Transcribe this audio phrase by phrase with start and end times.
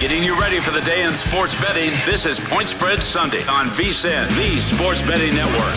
[0.00, 3.66] Getting you ready for the day in sports betting, this is Point Spread Sunday on
[3.66, 5.76] VSIN, the Sports Betting Network.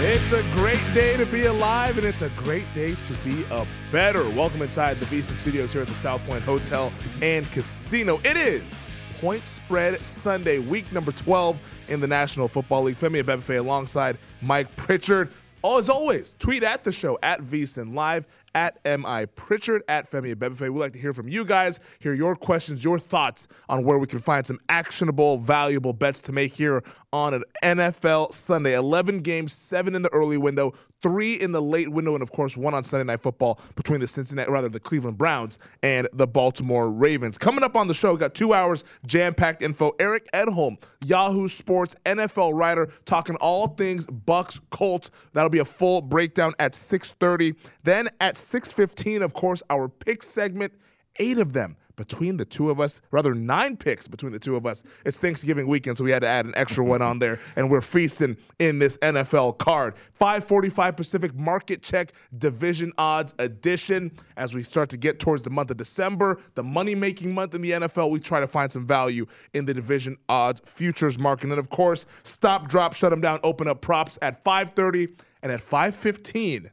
[0.00, 3.66] It's a great day to be alive, and it's a great day to be a
[3.90, 4.22] better.
[4.30, 8.20] Welcome inside the VSIN Studios here at the South Point Hotel and Casino.
[8.22, 8.78] It is
[9.20, 11.58] Point Spread Sunday, week number 12
[11.88, 12.94] in the National Football League.
[12.94, 15.32] Femi Abebefe alongside Mike Pritchard.
[15.64, 20.60] As always, tweet at the show at VSIN Live at MI Pritchard, at Femi Abebefe.
[20.60, 24.06] We'd like to hear from you guys, hear your questions, your thoughts on where we
[24.06, 26.82] can find some actionable, valuable bets to make here
[27.12, 28.74] on an NFL Sunday.
[28.74, 32.56] 11 games, seven in the early window, three in the late window, and of course,
[32.56, 36.90] one on Sunday Night Football between the Cincinnati, rather the Cleveland Browns and the Baltimore
[36.90, 37.36] Ravens.
[37.36, 39.92] Coming up on the show, got two hours jam-packed info.
[39.98, 45.10] Eric Edholm, Yahoo Sports NFL writer, talking all things Bucs Colts.
[45.32, 47.54] That'll be a full breakdown at 6:30.
[47.82, 50.72] Then at 6:15, of course, our pick segment.
[51.18, 54.66] Eight of them between the two of us, rather nine picks between the two of
[54.66, 54.82] us.
[55.06, 57.80] It's Thanksgiving weekend, so we had to add an extra one on there, and we're
[57.80, 59.94] feasting in this NFL card.
[60.14, 64.10] 545 Pacific Market Check Division Odds Edition.
[64.36, 67.70] As we start to get towards the month of December, the money-making month in the
[67.70, 69.24] NFL, we try to find some value
[69.54, 71.50] in the division odds futures market.
[71.50, 75.06] And of course, stop, drop, shut them down, open up props at 530
[75.44, 76.68] and at 515,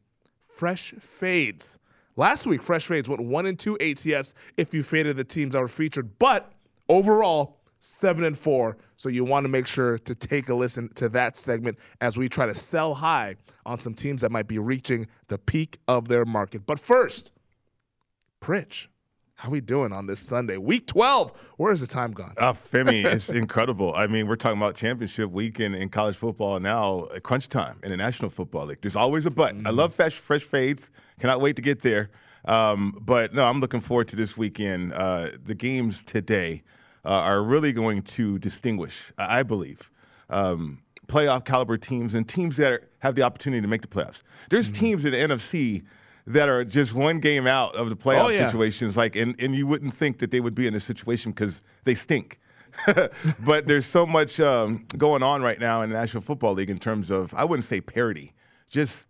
[0.48, 1.79] fresh fades.
[2.20, 5.62] Last week, Fresh Fades went one and two ATS if you faded the teams that
[5.62, 6.52] were featured, but
[6.90, 8.76] overall, seven and four.
[8.98, 12.28] So you want to make sure to take a listen to that segment as we
[12.28, 16.26] try to sell high on some teams that might be reaching the peak of their
[16.26, 16.66] market.
[16.66, 17.32] But first,
[18.42, 18.88] Pritch.
[19.40, 20.58] How we doing on this Sunday?
[20.58, 21.32] Week 12.
[21.56, 22.34] Where has the time gone?
[22.38, 23.94] Uh, Femi, it's incredible.
[23.96, 27.96] I mean, we're talking about championship week in, college football now, crunch time in the
[27.96, 28.80] National Football League.
[28.82, 29.56] There's always a but.
[29.56, 29.66] Mm.
[29.66, 30.92] I love fresh, fresh fades.
[31.22, 32.10] Cannot wait to get there.
[32.44, 34.92] Um, but no, I'm looking forward to this weekend.
[34.92, 36.62] Uh, the games today
[37.06, 39.90] uh, are really going to distinguish, I believe,
[40.30, 44.22] um, playoff caliber teams and teams that are, have the opportunity to make the playoffs.
[44.50, 44.86] There's mm-hmm.
[44.86, 45.86] teams in the NFC
[46.30, 48.46] that are just one game out of the playoff oh, yeah.
[48.46, 51.64] situations, like, and, and you wouldn't think that they would be in this situation because
[51.84, 52.40] they stink.
[53.46, 56.78] but there's so much um, going on right now in the National Football League in
[56.78, 58.34] terms of, I wouldn't say parity,
[58.70, 59.08] just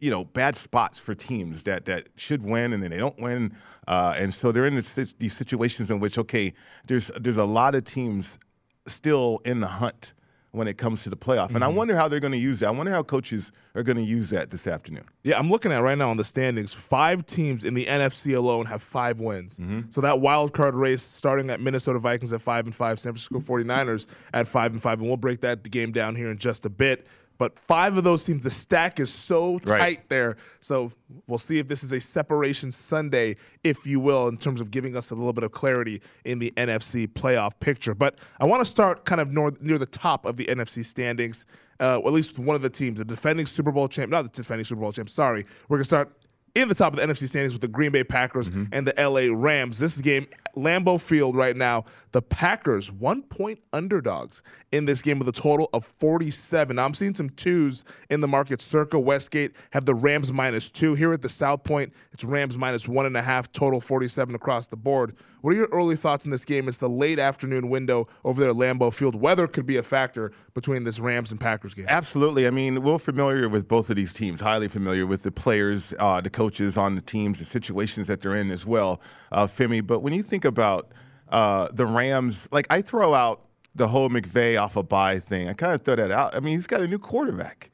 [0.00, 3.54] you know bad spots for teams that that should win and then they don't win,
[3.86, 6.52] uh, and so they're in this, these situations in which okay,
[6.88, 8.40] there's there's a lot of teams
[8.86, 10.14] still in the hunt
[10.52, 11.48] when it comes to the playoff.
[11.48, 11.64] And mm-hmm.
[11.64, 12.68] I wonder how they're going to use that.
[12.68, 15.04] I wonder how coaches are going to use that this afternoon.
[15.22, 16.72] Yeah, I'm looking at right now on the standings.
[16.72, 19.58] Five teams in the NFC alone have five wins.
[19.58, 19.90] Mm-hmm.
[19.90, 23.38] So that wild card race starting at Minnesota Vikings at five and five, San Francisco
[23.40, 26.70] 49ers at five and five, and we'll break that game down here in just a
[26.70, 27.06] bit.
[27.40, 30.08] But five of those teams, the stack is so tight Right.
[30.10, 30.36] there.
[30.60, 30.92] So
[31.26, 34.94] we'll see if this is a separation Sunday, if you will, in terms of giving
[34.94, 37.94] us a little bit of clarity in the NFC playoff picture.
[37.94, 41.46] But I want to start kind of nor- near the top of the NFC standings,
[41.80, 44.20] uh, or at least with one of the teams, the defending Super Bowl champ, not
[44.22, 45.46] the defending Super Bowl champ, sorry.
[45.70, 46.12] We're going to start
[46.54, 49.32] in the top of the NFC standings with the Green Bay Packers and the LA
[49.34, 49.78] Rams.
[49.78, 54.42] This game, Lambeau Field right now, the Packers one point underdogs
[54.72, 56.76] in this game with a total of 47.
[56.76, 58.60] Now, I'm seeing some twos in the market.
[58.60, 60.94] Circa Westgate have the Rams minus two.
[60.94, 64.66] Here at the South Point, it's Rams minus one and a half, total 47 across
[64.66, 65.14] the board.
[65.40, 66.68] What are your early thoughts on this game?
[66.68, 69.14] It's the late afternoon window over there at Lambeau Field.
[69.14, 71.86] Weather could be a factor between this Rams and Packers game.
[71.88, 72.46] Absolutely.
[72.46, 76.20] I mean, we're familiar with both of these teams, highly familiar with the players, uh,
[76.20, 79.00] the coaches on the teams, the situations that they're in as well,
[79.32, 79.86] uh, Femi.
[79.86, 80.92] But when you think about
[81.28, 83.42] uh, the Rams, like I throw out
[83.74, 85.48] the whole McVay off a bye thing.
[85.48, 86.34] I kind of throw that out.
[86.34, 87.70] I mean, he's got a new quarterback.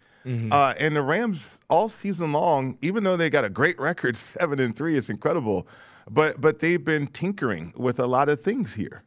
[0.53, 4.59] Uh, and the Rams all season long, even though they got a great record, seven
[4.59, 5.69] and three, it's incredible.
[6.11, 9.05] But but they've been tinkering with a lot of things here.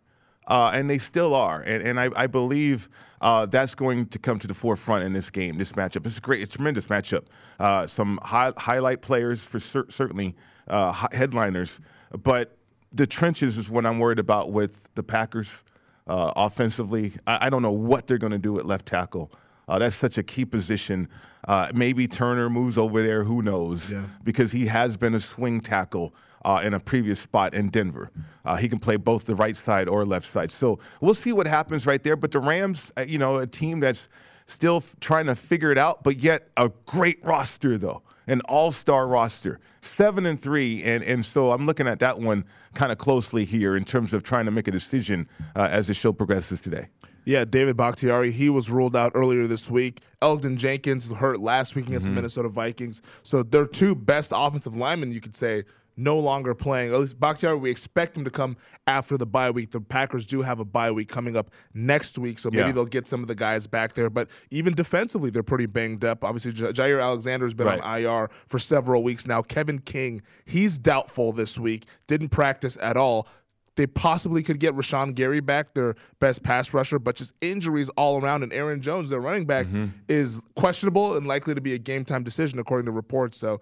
[0.47, 1.61] Uh, and they still are.
[1.61, 2.89] And, and I, I believe
[3.21, 6.07] uh, that's going to come to the forefront in this game, this matchup.
[6.07, 7.25] It's a great, it's a tremendous matchup.
[7.59, 10.35] Uh, some high, highlight players for cer- certainly
[10.67, 11.79] uh, headliners,
[12.23, 12.57] but
[12.91, 15.63] the trenches is what I'm worried about with the Packers
[16.07, 17.13] uh, offensively.
[17.27, 19.31] I, I don't know what they're going to do at left tackle.
[19.67, 21.07] Uh, that's such a key position.
[21.47, 23.23] Uh, maybe Turner moves over there.
[23.23, 23.93] Who knows?
[24.23, 26.13] Because he has been a swing tackle
[26.43, 28.09] uh, in a previous spot in Denver.
[28.43, 30.49] Uh, he can play both the right side or left side.
[30.49, 32.15] So we'll see what happens right there.
[32.15, 34.09] But the Rams, uh, you know, a team that's
[34.49, 39.07] still f- trying to figure it out, but yet a great roster though, an all-star
[39.07, 43.45] roster, seven and three, and and so I'm looking at that one kind of closely
[43.45, 46.87] here in terms of trying to make a decision uh, as the show progresses today.
[47.25, 49.99] Yeah, David Bakhtiari, he was ruled out earlier this week.
[50.21, 52.15] Elgton Jenkins hurt last week against the Mhm.
[52.15, 53.01] Minnesota Vikings.
[53.21, 55.65] So their two best offensive linemen, you could say,
[55.99, 56.93] no longer playing.
[56.93, 58.55] At least Bakhtiari, we expect him to come
[58.87, 59.71] after the bye week.
[59.71, 62.71] The Packers do have a bye week coming up next week, so maybe Yeah.
[62.71, 64.09] they'll get some of the guys back there.
[64.09, 66.23] But even defensively, they're pretty banged up.
[66.23, 69.41] Obviously, J- Jaire Alexander's been on IR for several weeks now.
[69.41, 73.27] Kevin King, he's doubtful this week, didn't practice at all.
[73.75, 78.21] They possibly could get Rashan Gary back, their best pass rusher, but just injuries all
[78.21, 78.43] around.
[78.43, 79.85] And Aaron Jones, their running back, Mm-hmm.
[80.09, 83.37] is questionable and likely to be a game time decision, according to reports.
[83.37, 83.61] So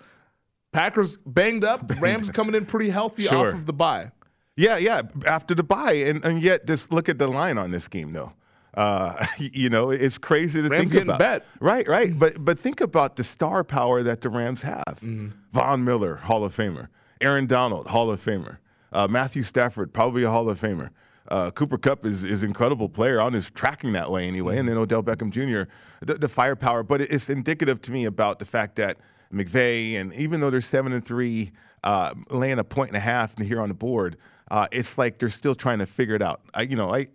[0.78, 1.92] Packers banged up.
[2.00, 3.48] Rams coming in pretty healthy Sure.
[3.48, 4.12] off of the bye.
[4.56, 5.02] Yeah, yeah.
[5.26, 8.34] After the bye, and, and yet just look at the line on this game, though.
[8.76, 11.20] Uh, you know, it's crazy to Rams think getting about.
[11.20, 11.46] bet.
[11.60, 12.18] Right, right.
[12.18, 14.84] But but think about the star power that the Rams have.
[14.98, 15.30] Mm-hmm.
[15.52, 16.90] Von Miller, Hall of Famer.
[17.22, 18.58] Aaron Donald, Hall of Famer.
[18.94, 20.92] Uh, Matthew Stafford, probably a Hall of Famer.
[21.28, 24.70] Uh, Cooper Kupp is is an incredible player on his tracking that way anyway, and
[24.70, 25.70] then Odell Beckham Jr.
[26.06, 28.98] The, the firepower, but it's indicative to me about the fact that
[29.34, 31.52] McVay and even though they're seven and three,
[31.84, 34.18] uh, laying a point and a half here on the board,
[34.50, 36.42] uh, it's like they're still trying to figure it out.
[36.54, 37.08] I, you know, I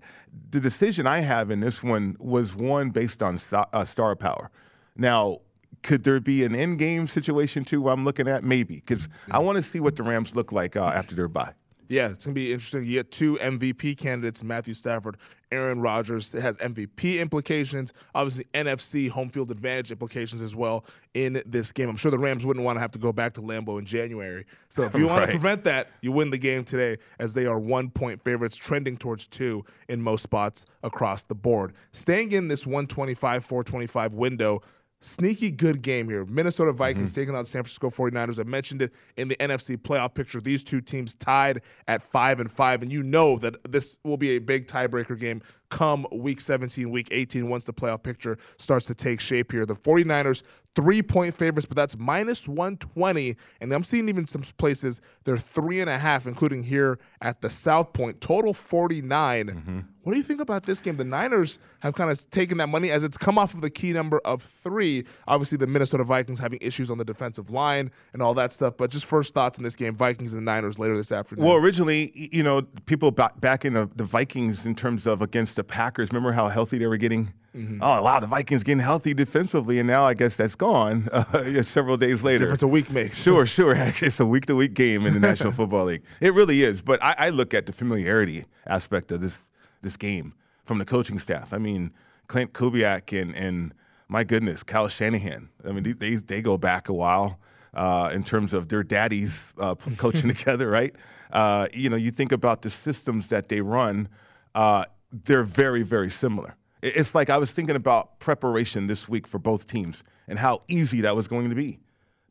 [0.50, 4.50] the decision I have in this one was one based on sta- uh, star power.
[4.96, 5.40] Now,
[5.82, 7.82] could there be an end game situation too?
[7.82, 10.76] Where I'm looking at maybe because I want to see what the Rams look like
[10.76, 11.54] uh, after their bye.
[11.92, 12.86] Yeah, it's gonna be interesting.
[12.86, 15.18] You get two MVP candidates, Matthew Stafford,
[15.50, 16.32] Aaron Rodgers.
[16.32, 21.90] It has MVP implications, obviously NFC home field advantage implications as well in this game.
[21.90, 24.46] I'm sure the Rams wouldn't want to have to go back to Lambeau in January.
[24.70, 27.58] So if you want to prevent that, you win the game today as they are
[27.58, 31.74] one point favorites, trending towards two in most spots across the board.
[31.92, 34.62] Staying in this 125 425 window.
[35.04, 36.24] Sneaky good game here.
[36.24, 37.20] Minnesota Vikings Mm-hmm.
[37.20, 38.38] taking on the San Francisco 49ers.
[38.38, 40.40] I mentioned it in the NFC playoff picture.
[40.40, 44.30] These two teams tied at 5 and 5 and you know that this will be
[44.30, 48.94] a big tiebreaker game come week 17, week 18 once the playoff picture starts to
[48.94, 49.64] take shape here.
[49.64, 50.42] The 49ers
[50.74, 55.88] 3-point favorites, but that's minus 120 and I'm seeing even some places they're three and
[55.90, 58.20] a half including here at the South Point.
[58.20, 59.46] Total 49.
[59.46, 59.80] Mm-hmm.
[60.02, 60.96] What do you think about this game?
[60.96, 63.92] The Niners have kind of taken that money as it's come off of the key
[63.92, 65.04] number of three.
[65.28, 68.76] Obviously, the Minnesota Vikings having issues on the defensive line and all that stuff.
[68.76, 71.44] But just first thoughts in this game Vikings and Niners later this afternoon.
[71.44, 75.64] Well, originally, you know, people back, in the, the Vikings in terms of against the
[75.64, 76.10] Packers.
[76.10, 77.32] Remember how healthy they were getting?
[77.54, 77.78] Mhm.
[77.82, 81.08] Oh wow, the Vikings getting healthy defensively, and now I guess that's gone.
[81.32, 83.18] Uh, yeah, several days later, Difference a week makes.
[83.22, 83.74] Sure, sure.
[83.76, 86.02] Actually, it's a week to week game in the National Football League.
[86.20, 86.80] It really is.
[86.82, 89.50] But I, I look at the familiarity aspect of this
[89.82, 90.34] this game
[90.64, 91.52] from the coaching staff.
[91.52, 91.92] I mean,
[92.28, 93.74] Klint Kubiak and and
[94.08, 95.48] my goodness, Kyle Shanahan.
[95.66, 97.38] I mean, they they, they go back a while.
[97.74, 100.94] Uh, in terms of their daddies uh, coaching together, right?
[101.32, 104.10] Uh, you know, you think about the systems that they run;
[104.54, 106.54] uh, they're very, very similar.
[106.82, 111.00] It's like I was thinking about preparation this week for both teams and how easy
[111.02, 111.78] that was going to be.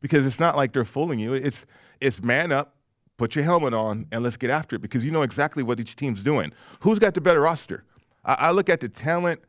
[0.00, 1.34] Because it's not like they're fooling you.
[1.34, 1.66] It's
[2.00, 2.76] it's man up,
[3.22, 5.94] put your helmet on, and let's get after it because you know exactly what each
[5.94, 6.52] team's doing.
[6.80, 7.84] Who's got the better roster?
[8.24, 9.40] I, I look at the talent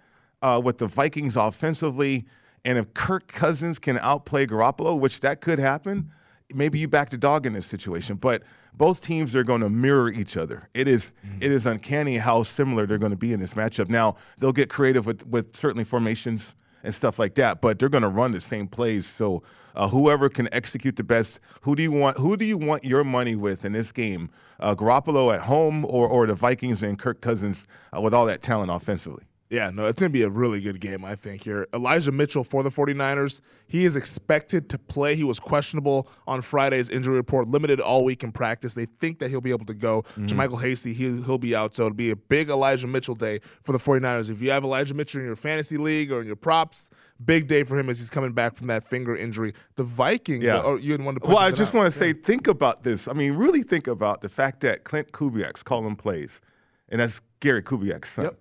[0.43, 2.25] uh, with the Vikings offensively,
[2.63, 6.11] and if Kirk Cousins can outplay Garoppolo, which that could happen,
[6.53, 8.15] maybe you back the dog in this situation.
[8.17, 8.43] But
[8.75, 10.69] both teams are going to mirror each other.
[10.75, 11.11] It is,
[11.41, 13.89] it is uncanny how similar they're going to be in this matchup.
[13.89, 16.53] Now they'll get creative with with certainly formations
[16.83, 19.07] and stuff like that, but they're going to run the same plays.
[19.07, 19.43] So
[19.75, 22.17] uh, whoever can execute the best, who do you want?
[22.17, 24.29] Who do you want your money with in this game?
[24.59, 28.41] Uh, Garoppolo at home or or the Vikings and Kirk Cousins uh, with all that
[28.41, 29.23] talent offensively?
[29.53, 31.67] Yeah, no, it's going to be a really good game, I think, here.
[31.75, 35.15] Elijah Mitchell for the 49ers, he is expected to play.
[35.15, 38.73] He was questionable on Friday's injury report, limited all week in practice.
[38.73, 40.01] They think that he'll be able to go.
[40.01, 40.25] Mm-hmm.
[40.25, 41.75] JaMycal Hasty, he, he'll be out.
[41.75, 44.31] So it'll be a big Elijah Mitchell day for the 49ers.
[44.31, 46.89] If you have Elijah Mitchell in your fantasy league or in your props,
[47.23, 49.53] big day for him as he's coming back from that finger injury.
[49.75, 50.63] The Vikings, yeah.
[50.63, 53.07] Oh, you want to Well, I just want to say, think about this.
[53.07, 56.41] I mean, really think about the fact that Klint Kubiak's calling plays,
[56.89, 58.25] and that's Gary Kubiak's son.
[58.25, 58.39] Yep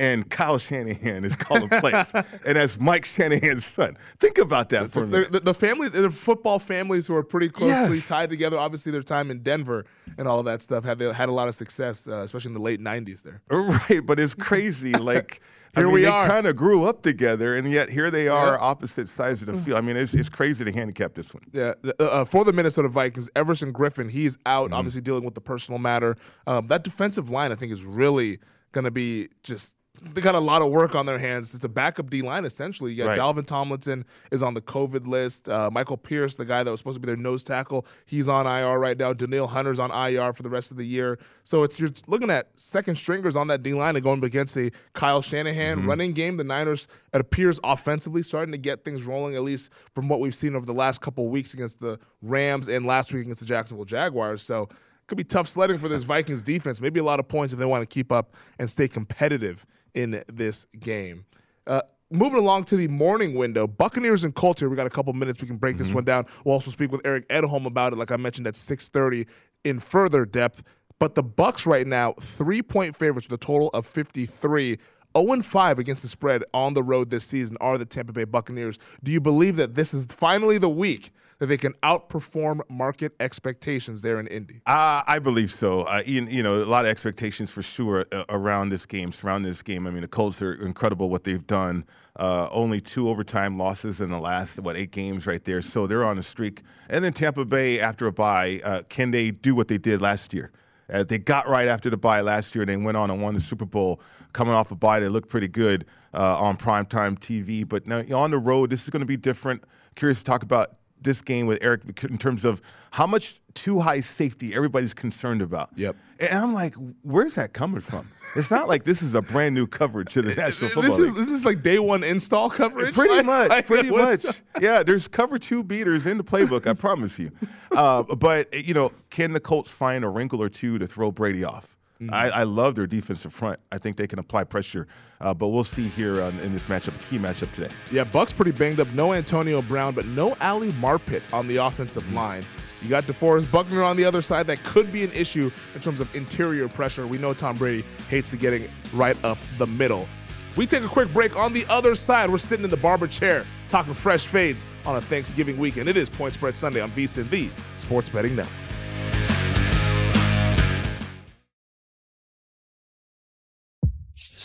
[0.00, 3.98] and Kyle Shanahan is calling plays, and that's Mike Shanahan's son.
[4.18, 5.30] Think about that for a minute.
[5.30, 8.08] The, the families, the football families who are pretty closely yes.
[8.08, 8.58] tied together.
[8.58, 9.84] Obviously, their time in Denver
[10.16, 12.60] and all of that stuff had had a lot of success, uh, especially in the
[12.60, 13.22] late '90s.
[13.22, 14.00] There, right?
[14.04, 14.92] But it's crazy.
[14.94, 15.42] like
[15.74, 16.26] here I mean, we are.
[16.26, 18.58] Kind of grew up together, and yet here they are, yeah.
[18.58, 19.76] opposite sides of the field.
[19.76, 21.44] I mean, it's, it's crazy to handicap this one.
[21.52, 24.74] Yeah, uh, uh, for the Minnesota Vikings, Everson Griffen, he's out, mm-hmm.
[24.74, 26.16] obviously dealing with the personal matter.
[26.46, 28.38] Um, that defensive line, I think, is really
[28.72, 31.54] going to be just they got a lot of work on their hands.
[31.54, 32.92] It's a backup D line essentially.
[32.92, 33.18] Yeah, right.
[33.18, 35.48] Dalvin Tomlinson is on the COVID list.
[35.48, 38.46] Uh, Michael Pierce, the guy that was supposed to be their nose tackle, he's on
[38.46, 39.12] IR right now.
[39.12, 41.18] Danielle Hunter's on IR for the rest of the year.
[41.42, 44.70] So it's you're looking at second stringers on that D line and going against a
[44.94, 45.88] Kyle Shanahan mm-hmm.
[45.88, 46.36] running game.
[46.36, 50.34] The Niners, it appears offensively starting to get things rolling, at least from what we've
[50.34, 53.46] seen over the last couple of weeks against the Rams and last week against the
[53.46, 54.42] Jacksonville Jaguars.
[54.42, 54.68] So
[55.10, 56.80] could be tough sledding for this Vikings defense.
[56.80, 60.22] Maybe a lot of points if they want to keep up and stay competitive in
[60.32, 61.26] this game.
[61.66, 64.70] Uh, moving along to the morning window, Buccaneers and Colts here.
[64.70, 65.42] We got a couple minutes.
[65.42, 65.84] We can break mm-hmm.
[65.84, 66.26] this one down.
[66.44, 69.26] We'll also speak with Eric Edholm about it, like I mentioned at 6:30
[69.64, 70.62] in further depth.
[70.98, 74.78] But the Bucs right now, three point favorites with a total of 53.
[75.16, 78.78] 0 5 against the spread on the road this season are the Tampa Bay Buccaneers.
[79.02, 84.02] Do you believe that this is finally the week that they can outperform market expectations
[84.02, 84.60] there in Indy?
[84.66, 85.82] Uh, I believe so.
[85.82, 89.50] Uh, you, you, know, a lot of expectations for sure uh, around this game, surrounding
[89.50, 89.86] this game.
[89.86, 91.84] I mean, the Colts are incredible what they've done.
[92.16, 95.62] Uh, only two overtime losses in the last, what, eight games right there.
[95.62, 96.62] So they're on a streak.
[96.90, 100.34] And then Tampa Bay, after a bye, uh, can they do what they did last
[100.34, 100.50] year?
[100.92, 102.64] Uh, they got right after the bye last year.
[102.66, 104.00] They went on and won the Super Bowl.
[104.32, 107.68] Coming off a bye, they looked pretty good uh, on primetime TV.
[107.68, 109.64] But now on the road, this is going to be different.
[109.94, 114.00] Curious to talk about this game with Eric in terms of how much too high
[114.00, 115.70] safety everybody's concerned about.
[115.76, 115.96] Yep.
[116.20, 118.06] And I'm like, where's that coming from?
[118.36, 121.14] It's not like this is a brand new coverage to the National Football This is
[121.14, 122.94] this is like day one install coverage.
[122.94, 124.24] Pretty like, much, like, pretty much.
[124.60, 126.66] Yeah, there's cover two beaters in the playbook.
[126.66, 127.32] I promise you.
[127.72, 131.42] Uh, but you know, can the Colts find a wrinkle or two to throw Brady
[131.42, 131.76] off?
[132.00, 132.14] Mm-hmm.
[132.14, 133.60] I, I, love their defensive front.
[133.70, 134.86] I think they can apply pressure,
[135.20, 137.70] uh, but we'll see here on, in this matchup, key matchup today.
[137.90, 138.88] Yeah, Bucs pretty banged up.
[138.88, 142.16] No Antonio Brown, but no Ali Marpet on the offensive mm-hmm.
[142.16, 142.46] line.
[142.80, 144.46] You got DeForest Buckner on the other side.
[144.46, 147.06] That could be an issue in terms of interior pressure.
[147.06, 150.08] We know Tom Brady hates to getting right up the middle.
[150.56, 151.36] We take a quick break.
[151.36, 155.00] On the other side, we're sitting in the barber chair talking fresh fades on a
[155.00, 155.88] Thanksgiving weekend.
[155.88, 158.69] It is Point Spread Sunday on VSIN, the Sports Betting Network.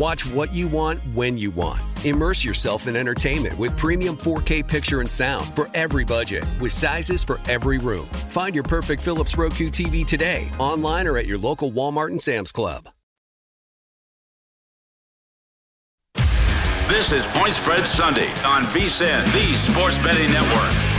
[0.00, 1.82] Watch what you want when you want.
[2.06, 7.22] Immerse yourself in entertainment with premium 4K picture and sound for every budget, with sizes
[7.22, 8.06] for every room.
[8.30, 12.50] Find your perfect Philips Roku TV today, online or at your local Walmart and Sam's
[12.50, 12.88] Club.
[16.88, 20.89] This is Point Spread Sunday on VSIN, the Sports Betting Network.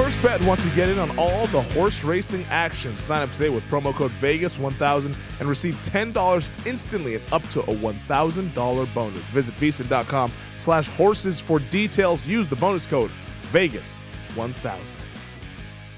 [0.00, 2.96] First bet wants to get in on all the horse racing action.
[2.96, 7.66] Sign up today with promo code VEGAS1000 and receive $10 instantly and up to a
[7.66, 9.22] $1,000 bonus.
[9.28, 12.26] Visit VSIN.com slash horses for details.
[12.26, 13.10] Use the bonus code
[13.52, 14.96] VEGAS1000.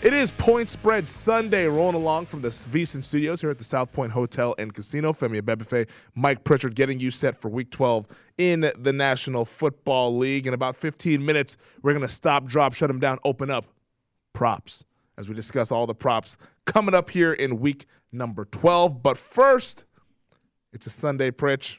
[0.03, 3.93] It is Point Spread Sunday, rolling along from the VSIN Studios here at the South
[3.93, 5.13] Point Hotel and Casino.
[5.13, 10.49] Femi Abebefe, Mike Pritchard getting you set for Week 12 in the National Football League.
[10.49, 13.65] In about 15 minutes, we're going to stop, drop, shut them down, open up
[14.33, 14.85] props
[15.19, 19.03] as we discuss all the props coming up here in week number 12.
[19.03, 19.85] But first,
[20.73, 21.79] it's a Sunday, Pritch.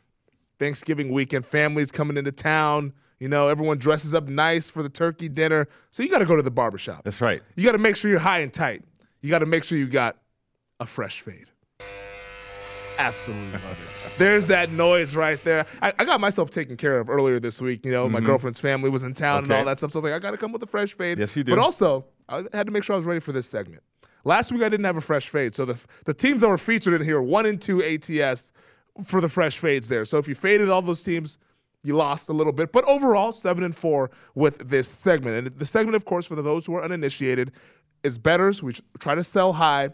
[0.60, 2.94] Thanksgiving weekend, families coming into town.
[3.20, 5.68] You know, everyone dresses up nice for the turkey dinner.
[5.92, 7.04] So you got to go to the barbershop.
[7.04, 7.42] That's right.
[7.56, 8.84] You got to make sure you're high and tight.
[9.22, 10.18] You got to make sure you got
[10.80, 11.50] a fresh fade.
[12.98, 14.18] Absolutely love it.
[14.18, 15.66] There's that noise right there.
[15.82, 17.84] I, I, got myself taken care of earlier this week.
[17.84, 18.14] You know, mm-hmm.
[18.14, 19.46] my girlfriend's family was in town okay.
[19.46, 19.92] and all that stuff.
[19.92, 21.18] So I was like, I got to come with a fresh fade.
[21.18, 21.52] Yes, you do.
[21.52, 23.82] But also, I had to make sure I was ready for this segment.
[24.26, 26.94] Last week I didn't have a fresh fade, so the the teams that were featured
[26.94, 28.52] in here one and two ATS
[29.04, 30.06] for the fresh fades there.
[30.06, 31.38] So if you faded all those teams,
[31.84, 35.48] you lost a little bit, but overall seven and four with this segment.
[35.48, 37.52] And the segment, of course, for those who are uninitiated,
[38.04, 38.64] is betters.
[38.64, 39.90] We try to sell high,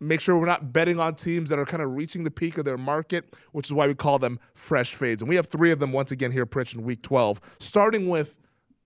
[0.00, 2.64] make sure we're not betting on teams that are kind of reaching the peak of
[2.64, 5.22] their market, which is why we call them fresh fades.
[5.22, 8.36] And we have three of them once again here, Pritch, in Week 12, starting with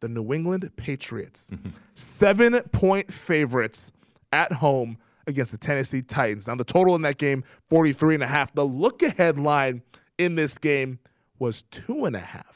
[0.00, 1.70] the New England Patriots, mm-hmm.
[1.94, 3.92] seven point favorites
[4.33, 6.48] at home against the Tennessee Titans.
[6.48, 8.53] Now the total in that game, 43 and a half.
[8.53, 9.83] The look ahead line
[10.18, 10.98] in this game
[11.38, 12.49] was two and a half.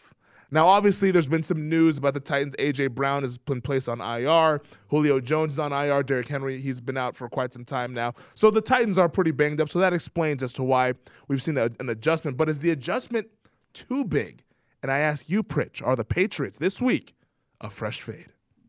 [0.55, 2.55] Now, obviously, there's been some news about the Titans.
[2.61, 2.87] A.J.
[2.87, 4.63] Brown has been placed on IR.
[4.87, 6.05] Julio Jones is on IR.
[6.05, 8.13] Derrick Henry, he's been out for quite some time now.
[8.37, 9.69] So the Titans are pretty banged up.
[9.69, 10.93] So that explains as to why
[11.27, 12.37] we've seen a, an adjustment.
[12.37, 13.27] But is the adjustment
[13.73, 14.45] too big?
[14.85, 17.17] And I ask you, Pritch, are the Patriots this week
[17.61, 18.29] a fresh fade?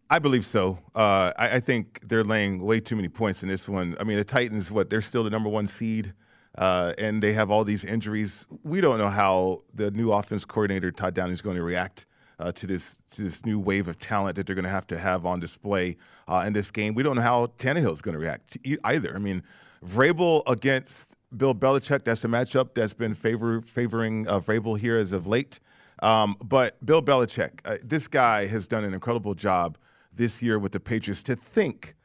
[0.09, 0.79] I believe so.
[0.95, 3.95] Uh, I, I, think they're laying way too many points in this one.
[3.99, 6.15] I mean, the Titans, what, they're still the number one seed
[6.57, 8.45] uh, and they have all these injuries.
[8.63, 12.05] We don't know how the new offense coordinator Todd Downing is going to react
[12.39, 14.97] uh, to this to this new wave of talent that they're going to have to
[14.97, 16.93] have on display uh, in this game.
[16.93, 19.15] We don't know how Tannehill is going to react either.
[19.15, 19.43] I mean,
[19.85, 22.03] Vrabel against Bill Belichick.
[22.03, 25.59] That's a matchup that's been favor, favoring uh, Vrabel here as of late.
[26.03, 29.77] Um, but Bill Belichick, uh, this guy has done an incredible job
[30.11, 31.23] this year with the Patriots.
[31.23, 31.95] To think,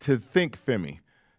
[0.00, 0.98] to think, Femi,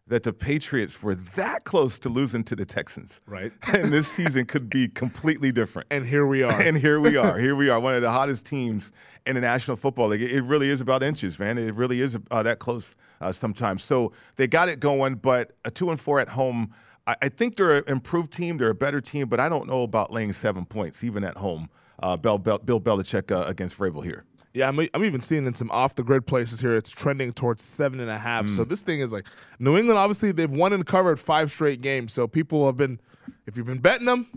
[0.10, 3.22] that the Patriots were that close to losing to the Texans.
[3.26, 3.52] Right.
[3.80, 5.88] And this season could be completely different.
[5.92, 6.52] And here we are.
[6.62, 7.38] and here we are.
[7.38, 8.92] Here we are, one of the hottest teams
[9.26, 10.22] in the National Football League.
[10.22, 11.58] It really is about inches, man.
[11.58, 13.84] It really is uh, that close uh, sometimes.
[13.84, 16.74] So they got it going, but a two and four at home.
[17.08, 18.58] I, I, think they're an improved team.
[18.58, 21.70] They're a better team, but I don't know about laying seven points even at home.
[22.02, 24.26] Uh, Bill, Bill, Bill Belichick uh, against Vrabel here.
[24.60, 27.64] Yeah, I'm, I'm even seeing in some off the grid places here, it's trending towards
[27.64, 28.46] seven and a half.
[28.46, 28.50] Mm.
[28.50, 29.26] So this thing is like
[29.58, 29.98] New England.
[29.98, 32.12] Obviously, they've won and covered five straight games.
[32.12, 33.00] So people have been,
[33.48, 34.28] if you've been betting them,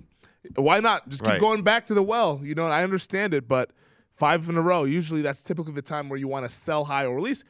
[0.54, 1.40] why not just keep right.
[1.40, 2.40] going back to the well?
[2.42, 3.72] You know, I understand it, but
[4.12, 4.84] five in a row.
[4.84, 7.44] Usually, that's typically the time where you want to sell high, or at least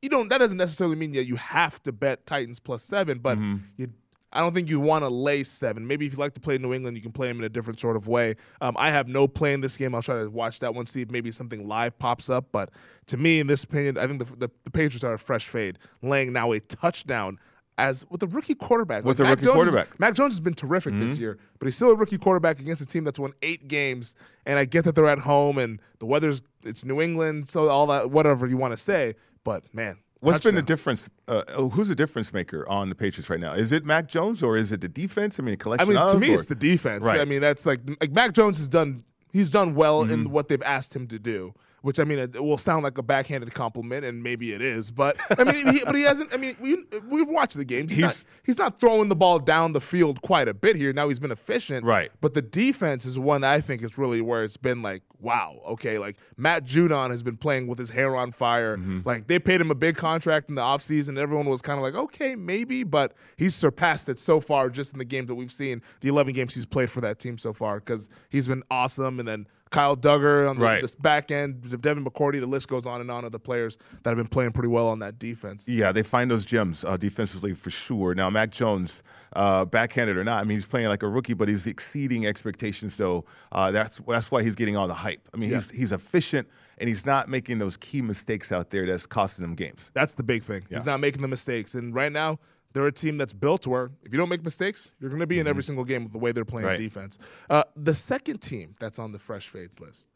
[0.00, 0.30] you don't.
[0.30, 3.36] That doesn't necessarily mean that you have to bet Titans plus seven, but
[3.76, 3.92] you.
[4.34, 5.86] I don't think you want to lay seven.
[5.86, 7.78] Maybe if you like to play New England, you can play them in a different
[7.80, 8.34] sort of way.
[8.60, 9.94] Um, I have no play in this game.
[9.94, 12.46] I'll try to watch that one, see if maybe something live pops up.
[12.52, 12.70] But
[13.06, 15.78] to me, in this opinion, I think the, the, the Patriots are a fresh fade,
[16.02, 17.38] laying now a touchdown
[17.76, 19.04] as with a rookie quarterback.
[19.04, 19.98] With a Mac rookie Jones is- quarterback.
[20.00, 21.20] Mac Jones has been terrific this Mhm.
[21.20, 24.14] year, but he's still a rookie quarterback against a team that's won eight games.
[24.46, 27.86] And I get that they're at home and the weather's it's New England, so all
[27.88, 29.14] that whatever you want to say.
[29.42, 31.08] But man, What's been the difference?
[31.28, 33.52] Uh, oh, who's the difference maker on the Patriots right now?
[33.52, 35.38] Is it Mac Jones or is it the defense?
[35.38, 35.88] I mean, a I collection.
[35.94, 37.06] mean, to me, or- it's the defense.
[37.06, 37.20] Right.
[37.20, 39.04] I mean, that's like like Mac Jones has done.
[39.32, 40.12] He's done well Mm-hmm.
[40.12, 41.54] in what they've asked him to do.
[41.84, 44.90] Which I mean, it will sound like a backhanded compliment, and maybe it is.
[44.90, 46.32] But I mean, he, but he hasn't.
[46.32, 47.90] I mean, we we've watched the games.
[47.92, 50.94] He's, He's- not, he's not throwing the ball down the field quite a bit here.
[50.94, 52.10] Now he's been efficient, Right.
[52.22, 55.60] But the defense is one that I think is really where it's been like, wow,
[55.66, 55.98] okay.
[55.98, 58.78] Like Matt Judon has been playing with his hair on fire.
[58.78, 59.00] Mm-hmm.
[59.04, 61.18] Like they paid him a big contract in the offseason.
[61.18, 64.98] Everyone was kind of like, okay, maybe, but he's surpassed it so far just in
[64.98, 67.78] the games that we've seen, the 11 games he's played for that team so far,
[67.80, 69.18] because he's been awesome.
[69.18, 70.82] And then Kyle Dugger on the, Right.
[70.82, 74.10] this back end, Devin McCourty, the list goes on and on of the players that
[74.10, 75.66] have been playing pretty well on that defense.
[75.66, 78.14] Yeah, they find those gems uh, defensively for sure.
[78.14, 79.02] Now, Mac Jones,
[79.34, 82.94] uh, backhanded or not, I mean, he's playing like a rookie, but he's exceeding expectations.
[82.94, 85.28] So uh, that's that's why he's getting all the hype.
[85.34, 86.46] I mean, he's he's efficient
[86.78, 89.90] and he's not making those key mistakes out there that's costing him games.
[89.94, 90.62] That's the big thing.
[90.70, 91.74] He's not making the mistakes.
[91.74, 92.38] And right now,
[92.74, 95.38] they're a team that's built where if you don't make mistakes, you're going to be
[95.38, 96.78] in every single game with the way they're playing Right.
[96.78, 97.18] defense.
[97.48, 100.08] Uh, the second team that's on the fresh fades list,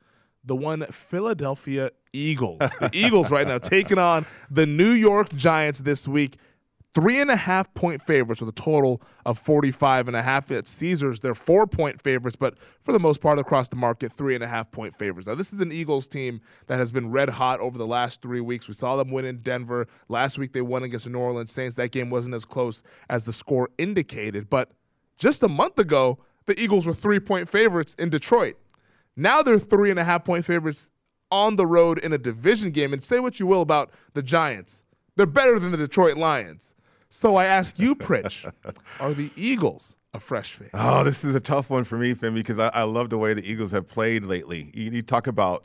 [0.44, 2.58] the one Philadelphia Eagles.
[2.80, 6.36] The Eagles right now taking on the New York Giants this week.
[6.94, 10.50] Three and a half point favorites with a total of 45 and a half.
[10.50, 14.34] At Caesars, they're four point favorites, but for the most part across the market, three
[14.34, 15.28] and a half point favorites.
[15.28, 18.40] Now, this is an Eagles team that has been red hot over the last three
[18.40, 18.68] weeks.
[18.68, 19.86] We saw them win in Denver.
[20.08, 21.76] Last week, they won against the New Orleans Saints.
[21.76, 24.72] That game wasn't as close as the score indicated, but
[25.18, 28.56] just a month ago, the Eagles were three point favorites in Detroit.
[29.14, 30.88] Now they're three and a half point favorites
[31.30, 32.92] on the road in a division game.
[32.92, 34.84] And say what you will about the Giants,
[35.16, 36.74] they're better than the Detroit Lions.
[37.10, 38.50] So I ask you, Pritch,
[39.00, 40.70] are the Eagles a fresh fade?
[40.74, 43.34] Oh, this is a tough one for me, Finn, because I, I love the way
[43.34, 44.70] the Eagles have played lately.
[44.74, 45.64] You, you talk about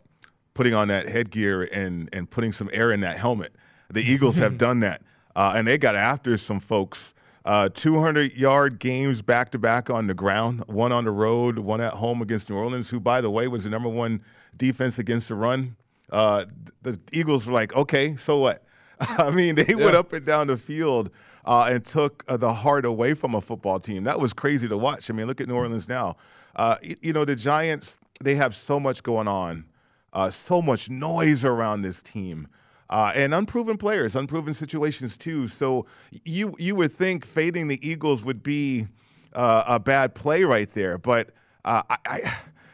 [0.53, 3.55] putting on that headgear and, and putting some air in that helmet.
[3.89, 5.01] The Eagles have done that,
[5.35, 7.13] uh, and they got after some folks.
[7.45, 11.81] Uh, 200 yard games back to back on the ground, one on the road, one
[11.81, 14.21] at home against New Orleans, who, by the way, was the number one
[14.55, 15.75] defense against the run.
[16.09, 16.45] Uh,
[16.83, 18.63] the Eagles were like, okay, so what?
[19.01, 21.09] I mean, they went up and down the field
[21.45, 24.03] uh, and took uh, the heart away from a football team.
[24.03, 25.09] That was crazy to watch.
[25.09, 26.15] I mean, look at New Orleans now.
[26.55, 29.65] Uh, y- you know, the Giants, they have so much going on,
[30.13, 32.47] uh, so much noise around this team.
[32.89, 35.47] Uh, and unproven players, unproven situations too.
[35.47, 35.85] So
[36.25, 38.85] you you would think fading the Eagles would be
[39.33, 41.31] uh, a bad play right there, but
[41.65, 42.19] uh, I, I,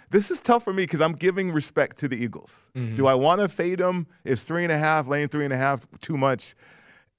[0.10, 2.70] this is tough for me because I'm giving respect to the Eagles.
[2.76, 2.96] Mm-hmm.
[2.96, 4.08] Do I want to fade them?
[4.26, 6.56] Is three and a half, lane three and a half, too much?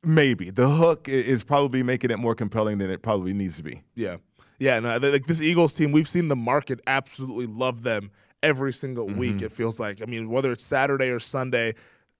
[0.02, 3.82] Maybe the hook is probably making it more compelling than it probably needs to be.
[3.94, 4.16] Yeah.
[4.58, 8.10] Yeah, no, like this Eagles team, we've seen the market absolutely love them
[8.42, 9.18] every single mm-hmm.
[9.18, 9.42] week.
[9.42, 10.02] It feels like.
[10.02, 11.74] I mean, whether it's Saturday or Sunday,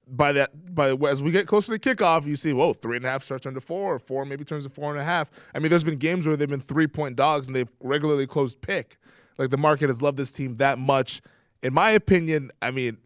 [0.07, 3.09] by that by as we get closer to kickoff, you see, whoa, three and a
[3.09, 5.31] half starts turn to four, or four maybe turns to four and a half.
[5.55, 8.61] I mean, there's been games where they've been three point dogs and they've regularly closed
[8.61, 8.97] pick.
[9.39, 11.21] Like the market has loved this team that much.
[11.63, 12.99] In my opinion, I mean,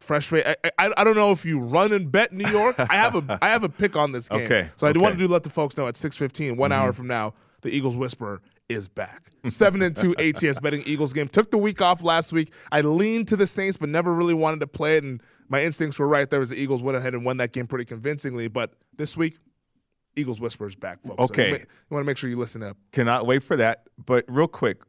[0.00, 2.76] fresh fa- I, I, I don't know if you run and bet New York.
[2.78, 4.40] I have a I have a pick on this game.
[4.42, 6.80] Okay, So I do want to do let the folks know at 6:15, one Mm-hmm.
[6.80, 9.30] hour from now, the Eagles Whisperer is back.
[9.48, 11.28] Seven and two ATS betting Eagles game.
[11.28, 12.52] Took the week off last week.
[12.72, 15.02] I leaned to the Saints, but never really wanted to play it.
[15.04, 17.66] And my instincts were right there as the Eagles went ahead and won that game
[17.66, 18.46] pretty convincingly.
[18.46, 19.38] But this week,
[20.16, 21.16] Eagles Whisperer is back, folks.
[21.18, 21.48] So Okay.
[21.50, 22.76] you, you want to make sure you listen up.
[22.92, 23.88] Cannot wait for that.
[24.06, 24.82] But real quick,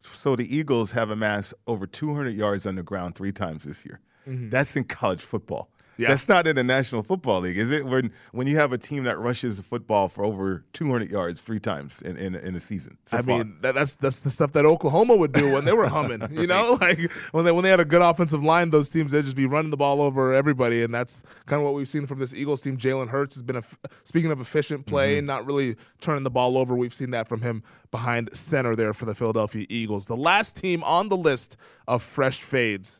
[0.00, 4.00] so the Eagles have amassed over 200 yards on the ground three times this year.
[4.28, 4.50] Mhm.
[4.50, 5.68] That's in college football.
[5.96, 6.08] Yeah.
[6.08, 7.84] That's not in the National Football League, is it?
[7.84, 11.58] When when you have a team that rushes the football for over 200 yards three
[11.60, 12.96] times in in, in a season.
[13.04, 13.36] so I far.
[13.36, 16.26] mean, that, that's that's the stuff that Oklahoma would do when they were humming.
[16.30, 16.98] You know, like
[17.32, 19.70] when they when they had a good offensive line, those teams they'd just be running
[19.70, 22.78] the ball over everybody, and that's kind of what we've seen from this Eagles team.
[22.78, 23.62] Jalen Hurts has been a
[24.04, 26.74] speaking of efficient play, and not really turning the ball over.
[26.74, 30.06] We've seen that from him behind center there for the Philadelphia Eagles.
[30.06, 32.99] The last team on the list of fresh fades,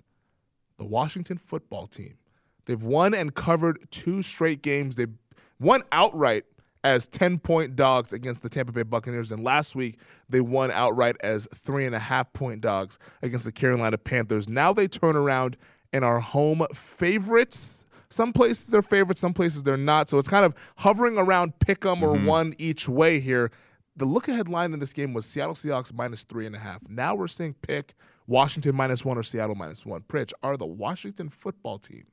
[0.80, 2.14] the Washington Football Team.
[2.64, 4.96] They've won and covered two straight games.
[4.96, 5.06] They
[5.60, 6.44] won outright
[6.82, 9.30] as 10 point dogs against the Tampa Bay Buccaneers.
[9.30, 9.98] And last week,
[10.30, 14.48] they won outright as three and a half point dogs against the Carolina Panthers.
[14.48, 15.58] Now they turn around
[15.92, 17.76] and are home favorites
[18.12, 20.08] some places they're favorites, some places they're not.
[20.08, 22.24] So it's kind of hovering around pick 'em or Mhm.
[22.24, 23.52] one each way here.
[23.94, 26.80] The look ahead line in this game was Seattle Seahawks minus three and a half.
[26.88, 27.94] Now we're seeing pick
[28.30, 30.02] Washington minus one or Seattle minus one.
[30.02, 32.04] Pritch, are the Washington football team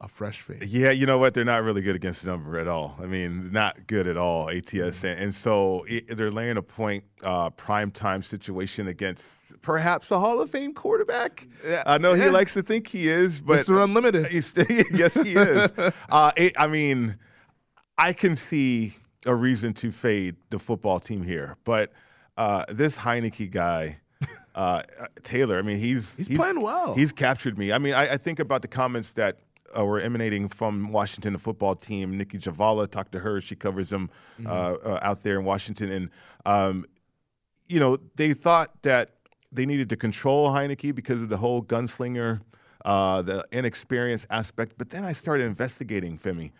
[0.00, 0.64] a fresh fade?
[0.64, 1.34] Yeah, you know what?
[1.34, 2.96] They're not really good against the number at all.
[3.00, 5.04] I mean, not good at all, ATS.
[5.04, 9.28] And, and so it, they're laying a point uh, prime time situation against
[9.62, 11.46] perhaps a Hall of Fame quarterback.
[11.64, 11.84] Yeah.
[11.86, 12.30] I know he Yeah.
[12.30, 13.84] likes to think he is, but Mr.
[13.84, 14.26] Unlimited.
[14.32, 14.52] He's,
[14.92, 15.72] yes, he is.
[16.10, 17.16] uh, it, I mean,
[17.96, 18.94] I can see
[19.26, 21.92] a reason to fade the football team here, but
[22.36, 23.98] uh, this Heinicke guy.
[24.54, 24.82] Uh,
[25.22, 26.94] Taylor, I mean, he's He's playing well.
[26.94, 27.72] He's captured me.
[27.72, 29.38] I mean, I, I think about the comments that
[29.76, 32.18] uh, were emanating from Washington, the football team.
[32.18, 34.46] Nicki Jhabvala talked to her; she covers them Mm-hmm.
[34.50, 34.52] uh,
[34.92, 36.10] uh, out there in Washington, and
[36.44, 36.84] um,
[37.68, 39.14] you know they thought that
[39.50, 42.40] they needed to control Heinicke because of the whole gunslinger,
[42.84, 44.74] uh, the inexperienced aspect.
[44.76, 46.52] But then I started investigating Femi.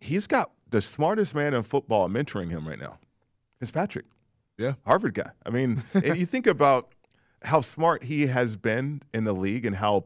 [0.00, 2.98] He's got the smartest man in football mentoring him right now.
[3.58, 4.04] Fitzpatrick.
[4.58, 4.74] Yeah.
[4.86, 5.30] Harvard guy.
[5.46, 6.92] I mean, and you think about
[7.42, 10.04] how smart he has been in the league and how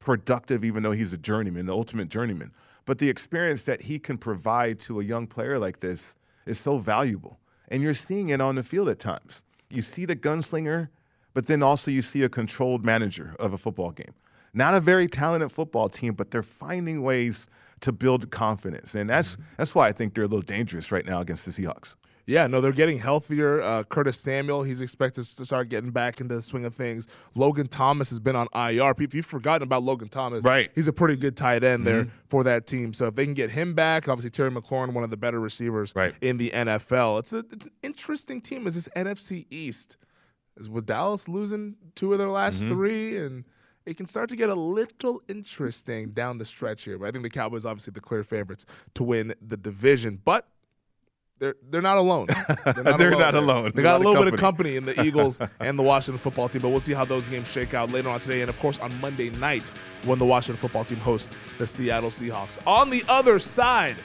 [0.00, 2.52] productive, even though he's a journeyman, the ultimate journeyman.
[2.84, 6.14] But the experience that he can provide to a young player like this
[6.46, 7.38] is so valuable.
[7.68, 9.42] And you're seeing it on the field at times.
[9.68, 10.88] You see the gunslinger,
[11.34, 14.14] but then also you see a controlled manager of a football game.
[14.54, 17.46] Not a very talented football team, but they're finding ways
[17.80, 18.94] to build confidence.
[18.94, 19.42] And that's mm-hmm.
[19.56, 21.94] that's why I think they're a little dangerous right now against the Seahawks.
[22.28, 23.62] Yeah, no, they're getting healthier.
[23.62, 27.08] Uh, Curtis Samuel, he's expected to start getting back into the swing of things.
[27.34, 28.92] Logan Thomas has been on IR.
[28.98, 30.70] If you've forgotten about Logan Thomas, Right.
[30.74, 32.10] He's a pretty good tight end there Mhm.
[32.28, 32.92] for that team.
[32.92, 35.94] So if they can get him back, obviously Terry McLaurin, one of the better receivers
[35.96, 36.14] Right.
[36.20, 37.18] in the NFL.
[37.18, 38.66] It's a it's an interesting team.
[38.66, 39.96] Is this NFC East?
[40.58, 42.68] Is with Dallas losing two of their last Mhm.
[42.68, 43.44] three and.
[43.86, 47.22] It can start to get a little interesting down the stretch here, but I think
[47.24, 50.20] the Cowboys obviously the clear favorites to win the division.
[50.22, 50.46] But
[51.38, 52.26] they're they're not alone.
[52.64, 53.20] They're not They're alone.
[53.20, 53.42] not there.
[53.42, 53.72] alone.
[53.74, 54.74] They got lot a of little bit of company.
[54.74, 57.50] company in the Eagles and the Washington football team, but we'll see how those games
[57.50, 58.40] shake out later on today.
[58.40, 59.70] And of course, on Monday night,
[60.04, 62.58] when the Washington football team hosts the Seattle Seahawks.
[62.66, 63.96] On the other side,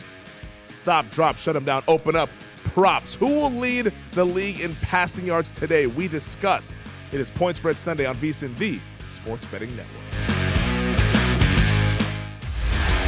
[0.61, 2.29] stop, drop, shut them down, open up,
[2.73, 3.15] props.
[3.15, 5.87] Who will lead the league in passing yards today?
[5.87, 6.81] We discuss.
[7.11, 10.03] It is Point Spread Sunday on VSIN, the Sports Betting Network.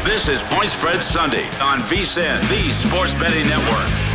[0.04, 4.15] This is Point Spread Sunday on VSIN, the Sports Betting Network.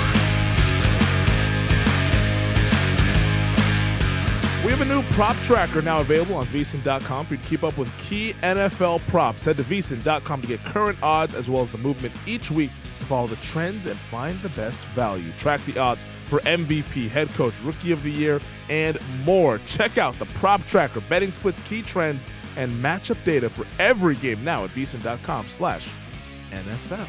[4.81, 7.97] Have a new prop tracker now available on VSIN.com for you to keep up with
[7.99, 9.45] key NFL props.
[9.45, 13.05] Head to VSIN.com to get current odds as well as the movement each week to
[13.05, 15.31] follow the trends and find the best value.
[15.33, 18.41] Track the odds for MVP, head coach, rookie of the year,
[18.71, 19.59] and more.
[19.67, 24.43] Check out the prop tracker, betting splits, key trends, and matchup data for every game
[24.45, 25.91] now at VSIN.com slash
[26.53, 27.07] NFL.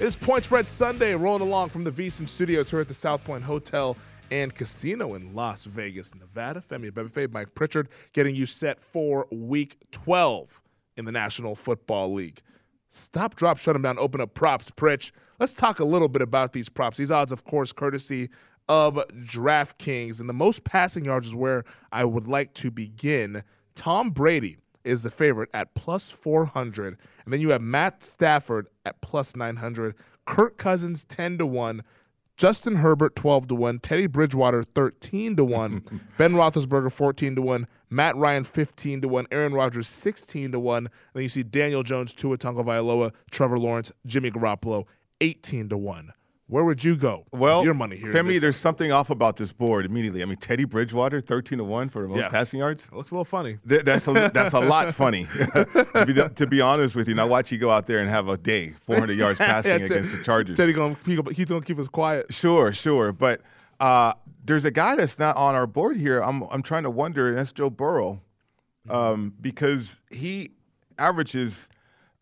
[0.00, 3.22] It is Point Spread Sunday, rolling along from the VSIN studios here at the South
[3.22, 3.96] Point Hotel
[4.30, 6.60] and Casino in Las Vegas, Nevada.
[6.60, 10.60] Femi Bebefe, Mike Pritchard, getting you set for Week 12
[10.96, 12.40] in the National Football League.
[12.88, 15.12] Stop, drop, shut them down, open up props, Pritch.
[15.38, 16.96] Let's talk a little bit about these props.
[16.96, 18.28] These odds, of course, courtesy
[18.68, 20.20] of DraftKings.
[20.20, 23.42] And the most passing yards is where I would like to begin.
[23.74, 26.98] Tom Brady is the favorite at plus 400.
[27.24, 29.94] And then you have Matt Stafford at plus 900.
[30.26, 31.82] Kirk Cousins 10 to 1.
[32.40, 37.66] Justin Herbert 12 to 1, Teddy Bridgewater 13 to 1, Ben Roethlisberger 14 to 1,
[37.90, 41.82] Matt Ryan 15 to 1, Aaron Rodgers 16 to 1, and then you see Daniel
[41.82, 44.86] Jones, Tua Tagovailoa, Trevor Lawrence, Jimmy Garoppolo
[45.20, 46.14] 18 to 1.
[46.50, 47.26] Where would you go?
[47.30, 48.12] Well, your money here.
[48.12, 50.20] Femi, there's something off about this board immediately.
[50.20, 52.28] I mean, Teddy Bridgewater, 13 to 1 for the most Yeah.
[52.28, 52.86] passing yards.
[52.86, 53.58] It looks a little funny.
[53.68, 55.26] Th- That's a, that's a lot funny.
[55.54, 58.28] to, be, to be honest with you, now watch you go out there and have
[58.28, 60.56] a day, 400 yards passing Yeah, against the Chargers.
[60.56, 62.32] Teddy gonna, he's going to keep us quiet.
[62.34, 63.12] Sure, sure.
[63.12, 63.42] But
[63.78, 66.20] uh, there's a guy that's not on our board here.
[66.20, 68.22] I'm, I'm trying to wonder, and that's Joe Burrow,
[68.88, 70.50] um, because he
[70.98, 71.68] averages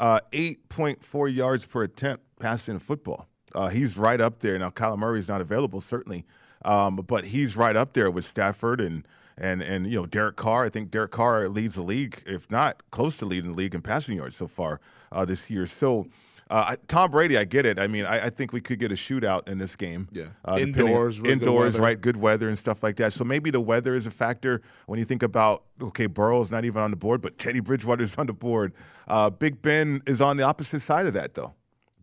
[0.00, 3.27] uh, 8.4 yards per attempt passing football.
[3.54, 4.58] Uh, he's right up there.
[4.58, 6.24] Now, Kyler Murray's not available, certainly,
[6.64, 9.06] um, but he's right up there with Stafford and
[9.36, 10.64] and and you know Derek Carr.
[10.64, 13.82] I think Derek Carr leads the league, if not close to leading the league in
[13.82, 14.80] passing yards so far
[15.12, 15.66] uh, this year.
[15.66, 16.06] So.
[16.50, 17.78] Uh, Tom Brady, I get it.
[17.78, 20.08] I mean, I, I think we could get a shootout in this game.
[20.10, 20.28] Yeah.
[20.46, 21.82] Uh, Indoors, really good indoors, weather.
[21.82, 22.00] right?
[22.00, 23.12] Good weather and stuff like that.
[23.12, 26.80] So maybe the weather is a factor when you think about okay, Burrow's not even
[26.80, 28.72] on the board, but Teddy Bridgewater's on the board.
[29.06, 31.52] Uh, Big Ben is on the opposite side of that, though.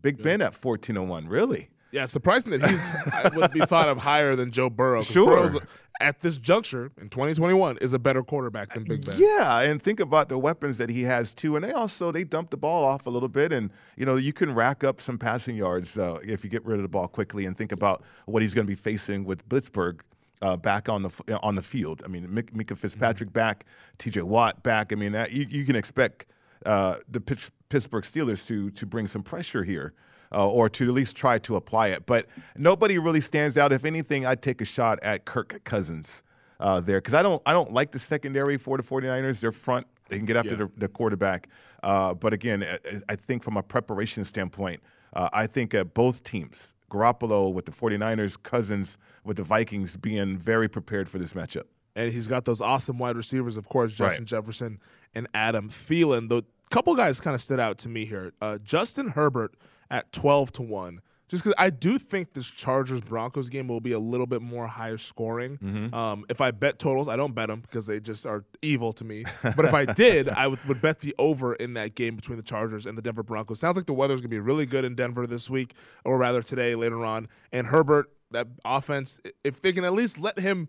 [0.02, 1.68] Big Ben at fourteen oh one, really.
[1.92, 5.02] Yeah, surprising that he's I would be thought of higher than Joe Burrow.
[5.02, 5.26] Sure.
[5.26, 5.58] Burrow's,
[6.00, 9.14] at this juncture in 2021 is a better quarterback than Big Ben.
[9.18, 11.56] Yeah, and think about the weapons that he has too.
[11.56, 14.32] And they also they dump the ball off a little bit, and you know you
[14.32, 17.46] can rack up some passing yards uh, if you get rid of the ball quickly.
[17.46, 20.00] And think about what he's going to be facing with Blitzburgh.
[20.42, 22.02] Uh, back on the on the field.
[22.04, 23.64] I mean, Minkah Fitzpatrick back,
[23.96, 24.20] T.J.
[24.20, 24.92] Watt back.
[24.92, 26.26] I mean, that, you, you can expect
[26.66, 29.94] uh, the Pitts- Pittsburgh Steelers to to bring some pressure here,
[30.32, 32.04] uh, or to at least try to apply it.
[32.06, 32.26] But
[32.56, 33.72] nobody really stands out.
[33.72, 36.22] If anything, I'd take a shot at Kirk Cousins
[36.60, 39.40] uh, there because I don't I don't like the secondary for the 49ers.
[39.40, 40.56] Their front they can get after Yeah.
[40.56, 41.48] the, the quarterback,
[41.82, 42.78] uh, but again, I,
[43.12, 44.80] I think from a preparation standpoint,
[45.14, 46.72] uh, I think uh, both teams.
[46.88, 51.64] Garoppolo with the 49ers, Cousins with the Vikings being very prepared for this matchup.
[51.96, 54.28] and he's got those awesome wide receivers, of course, Justin Right.
[54.28, 54.78] Jefferson
[55.12, 56.28] and Adam Thielen.
[56.28, 58.32] The couple guys kind of stood out to me here.
[58.40, 59.54] Uh, Justin Herbert
[59.90, 63.92] at twelve to one, just because I do think this Chargers Broncos game will be
[63.92, 65.58] a little bit more higher scoring.
[65.58, 65.94] Mm-hmm.
[65.94, 69.04] Um, if I bet totals, I don't bet them because they just are evil to
[69.04, 69.24] me.
[69.42, 72.44] But if I did, I would, would bet the over in that game between the
[72.44, 73.58] Chargers and the Denver Broncos.
[73.58, 75.74] Sounds like the weather's gonna be really good in Denver this week,
[76.04, 77.28] or rather today, later on.
[77.52, 80.68] And Herbert, that offense, if they can at least let him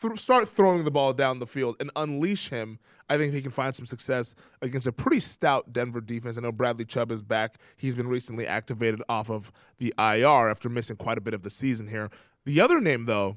[0.00, 3.50] th- start throwing the ball down the field and unleash him, I think he can
[3.50, 6.38] find some success against a pretty stout Denver defense.
[6.38, 7.56] I know Bradley Chubb is back.
[7.76, 11.50] He's been recently activated off of the IR after missing quite a bit of the
[11.50, 12.10] season here.
[12.44, 13.36] The other name, though,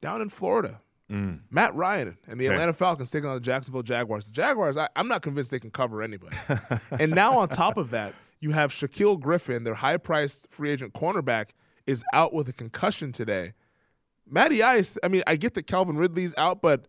[0.00, 1.40] down in Florida, mm.
[1.50, 2.54] Matt Ryan and the Okay.
[2.54, 4.26] Atlanta Falcons taking on the Jacksonville Jaguars.
[4.26, 6.36] The Jaguars, I, I'm not convinced they can cover anybody.
[6.98, 11.50] and now on top of that, you have Shaquill Griffin, their high-priced free agent cornerback,
[11.86, 13.54] is out with a concussion today.
[14.28, 16.86] Matty Ice, I mean, I get that Calvin Ridley's out, but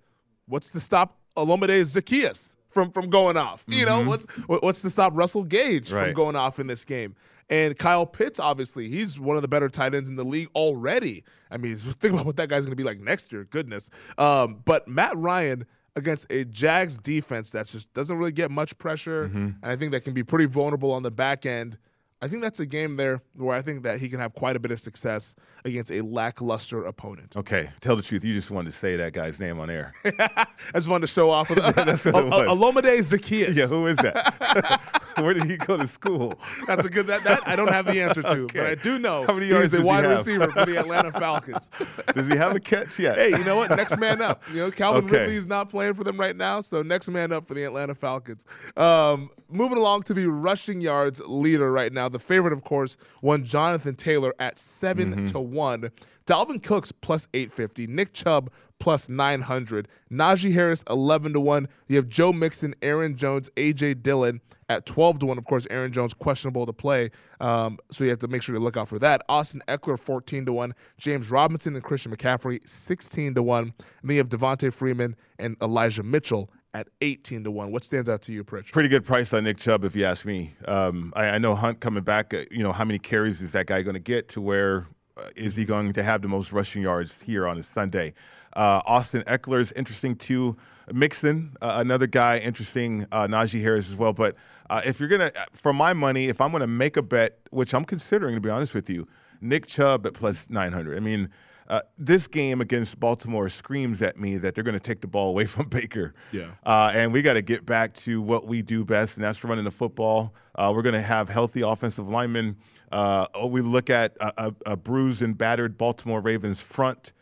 [0.48, 3.64] what's to stop Olamide Zaccheaus from from going off?
[3.68, 7.16] You know, what's what's to stop Russell Gage from going off in this game?
[7.48, 11.24] And Kyle Pitts, obviously, he's one of the better tight ends in the league already.
[11.52, 13.44] I mean, just think about what that guy's going to be like next year.
[13.44, 13.90] Goodness.
[14.18, 19.28] Um, but Matt Ryan against a Jags defense that just doesn't really get much pressure,
[19.28, 19.38] Mm-hmm.
[19.38, 21.78] and I think that can be pretty vulnerable on the back end.
[22.26, 24.60] I think that's a game there where I think that he can have quite a
[24.60, 27.36] bit of success against a lackluster opponent.
[27.38, 28.26] Okay, tell the truth.
[28.26, 29.94] You just wanted to say that guy's name on air.
[30.04, 32.60] I just wanted to show off with That's what it was.
[32.60, 33.56] Olamide Zaccheaus.
[33.56, 35.04] Yeah, who is that?
[35.24, 36.40] Where did he go to school?
[36.68, 37.08] That's a good.
[37.08, 39.74] That, that I don't have the answer to, but I do know How many yards
[39.74, 41.72] is a does he wide receiver for the Atlanta Falcons.
[42.14, 43.16] Does he have a catch yet?
[43.18, 43.70] hey, you know what?
[43.72, 44.44] Next man up.
[44.52, 45.22] You know, Calvin Okay.
[45.22, 48.46] Ridley's not playing for them right now, so next man up for the Atlanta Falcons.
[48.78, 52.10] Um, moving along to the rushing yards leader right now.
[52.10, 55.26] The favorite, of course, one Jonathan Taylor at 7 Mm-hmm.
[55.28, 55.92] to one.
[56.26, 57.88] Dalvin Cooks plus 850.
[57.88, 59.88] Nick Chubb plus 900.
[60.12, 61.68] Najee Harris 11 to 1.
[61.88, 65.38] You have Joe Mixon, Aaron Jones, AJ Dillon at 12 to 1.
[65.38, 67.12] Of course, Aaron Jones questionable to play.
[67.40, 69.22] Um, so you have to make sure to look out for that.
[69.30, 70.74] Austin Ekeler 14 to 1.
[70.98, 73.64] James Robinson and Christian McCaffrey 16 to 1.
[73.64, 77.72] And then you have Devonta Freeman and Elijah Mitchell at 18 to 1.
[77.72, 78.72] What stands out to you, Pritch?
[78.72, 80.56] Pretty good price on Nick Chubb, if you ask me.
[80.68, 82.34] Um, I, I know Hunt coming back.
[82.34, 84.88] Uh, you know, how many carries is that guy going to get to where
[85.36, 88.14] is he going to have the most rushing yards here on a Sunday?
[88.54, 90.56] Uh, Austin Ekeler is interesting too.
[90.94, 93.06] Mixon, uh, another guy, interesting.
[93.12, 94.14] Uh, Najee Harris as well.
[94.14, 94.36] But
[94.70, 97.86] uh, if you're gonna, for my money, if I'm gonna make a bet, which I'm
[97.86, 99.08] considering to be honest with you,
[99.42, 100.96] Nick Chubb at plus 900.
[100.96, 101.30] I mean,
[101.68, 105.30] uh, this game against Baltimore screams at me that they're going to take the ball
[105.30, 106.14] away from Baker.
[106.32, 106.52] Yeah.
[106.64, 109.66] Uh, and we got to get back to what we do best, and that's running
[109.66, 110.34] the football.
[110.54, 112.58] Uh, we're going to have healthy offensive linemen.
[112.92, 117.14] Uh, we look at a, a, a bruised and battered Baltimore Ravens front.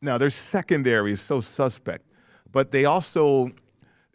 [0.00, 2.04] Now, their secondary is so suspect,
[2.50, 3.52] but they also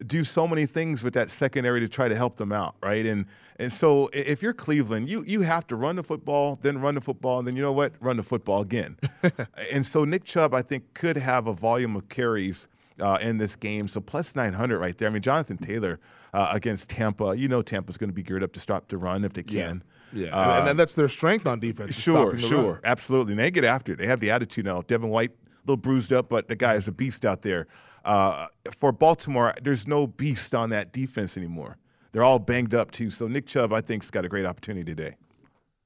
[0.06, 3.06] do so many things with that secondary to try to help them out, right?
[3.06, 3.26] And
[3.60, 7.02] and so if you're Cleveland, you you have to run the football, then run the
[7.02, 7.94] football, and then you know what?
[8.00, 8.98] Run the football again.
[9.74, 12.68] and so Nick Chubb, I think, could have a volume of carries
[13.02, 13.88] uh, in this game.
[13.88, 15.10] So plus 900 right there.
[15.10, 16.00] I mean, Jonathan Taylor
[16.34, 19.24] uh, against Tampa, you know Tampa's going to be geared up to stop the run
[19.24, 19.84] if they can.
[20.14, 22.00] Yeah, Uh, and, and that's their strength on defense.
[22.00, 22.82] Sure, the sure, run.
[22.84, 23.34] absolutely.
[23.34, 23.98] And they get after it.
[23.98, 24.82] They have the attitude now.
[24.82, 25.32] Devin White,
[25.68, 27.68] little bruised up, but the guy is a beast out there.
[28.06, 28.48] Uh,
[28.80, 31.78] for Baltimore, there's no beast on that defense anymore.
[32.12, 33.10] They're all banged up too.
[33.10, 35.16] So Nick Chubb, I think, has got a great opportunity today.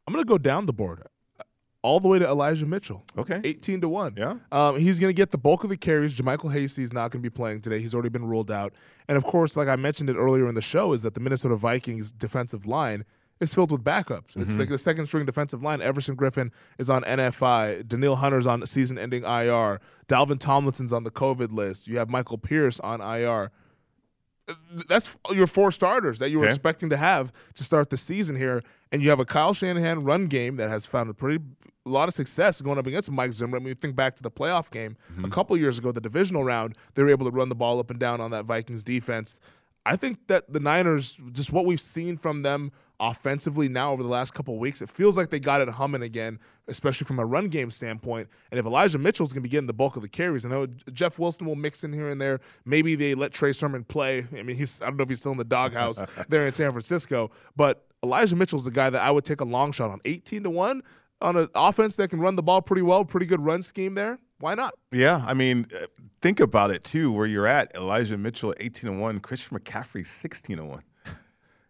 [0.08, 1.04] I'm going to go down the board
[1.84, 3.04] all the way to Elijah Mitchell.
[3.18, 3.42] Okay.
[3.44, 4.14] 18 to 1.
[4.18, 4.36] Yeah.
[4.52, 6.14] Um, he's going to get the bulk of the carries.
[6.14, 7.80] JaMycal Hasty is not going to be playing today.
[7.80, 8.74] He's already been ruled out.
[9.08, 11.56] And of course, like I mentioned it earlier in the show, is that the Minnesota
[11.56, 13.06] Vikings defensive line
[13.42, 14.38] is filled with backups.
[14.38, 14.60] It's Mhm.
[14.60, 15.82] like the second string defensive line.
[15.82, 17.84] Everson Griffen is on NFI.
[17.86, 19.82] Danielle Hunter's on season ending IR.
[20.08, 21.88] Dalvin Tomlinson's on the COVID list.
[21.88, 23.52] You have Michael Pierce on IR.
[24.90, 26.50] that's your four starters that you were Okay.
[26.54, 28.62] expecting to have to start the season here,
[28.92, 31.44] and you have a Kyle Shanahan run game that has found a pretty
[31.86, 33.58] a lot of success going up against Mike Zimmer.
[33.58, 36.44] I mean, you think back to the playoff game a couple years ago, the divisional
[36.44, 39.40] round, they were able to run the ball up and down on that Vikings defense.
[39.86, 44.10] I think that the Niners, just what we've seen from them offensively now over the
[44.10, 47.26] last couple of weeks, it feels like they got it humming again, especially from a
[47.26, 48.30] run game standpoint.
[48.52, 50.68] And if Elijah Mitchell's going to be getting the bulk of the carries, I know
[50.94, 52.42] Jeff Wilson will mix in here and there.
[52.64, 54.28] Maybe they let Trey Sermon play.
[54.38, 56.70] I mean, he's I don't know if he's still in the doghouse there in San
[56.70, 60.00] Francisco, but Elijah Mitchell's the guy that I would take a long shot on.
[60.06, 60.84] 18 to 1
[61.22, 64.20] on an offense that can run the ball pretty well, pretty good run scheme there.
[64.42, 64.74] Why not?
[64.92, 65.86] Yeah, I mean, uh,
[66.22, 67.12] think about it too.
[67.12, 70.84] Where you're at, Elijah Mitchell, eighteen and one, Christian McCaffrey, sixteen and one.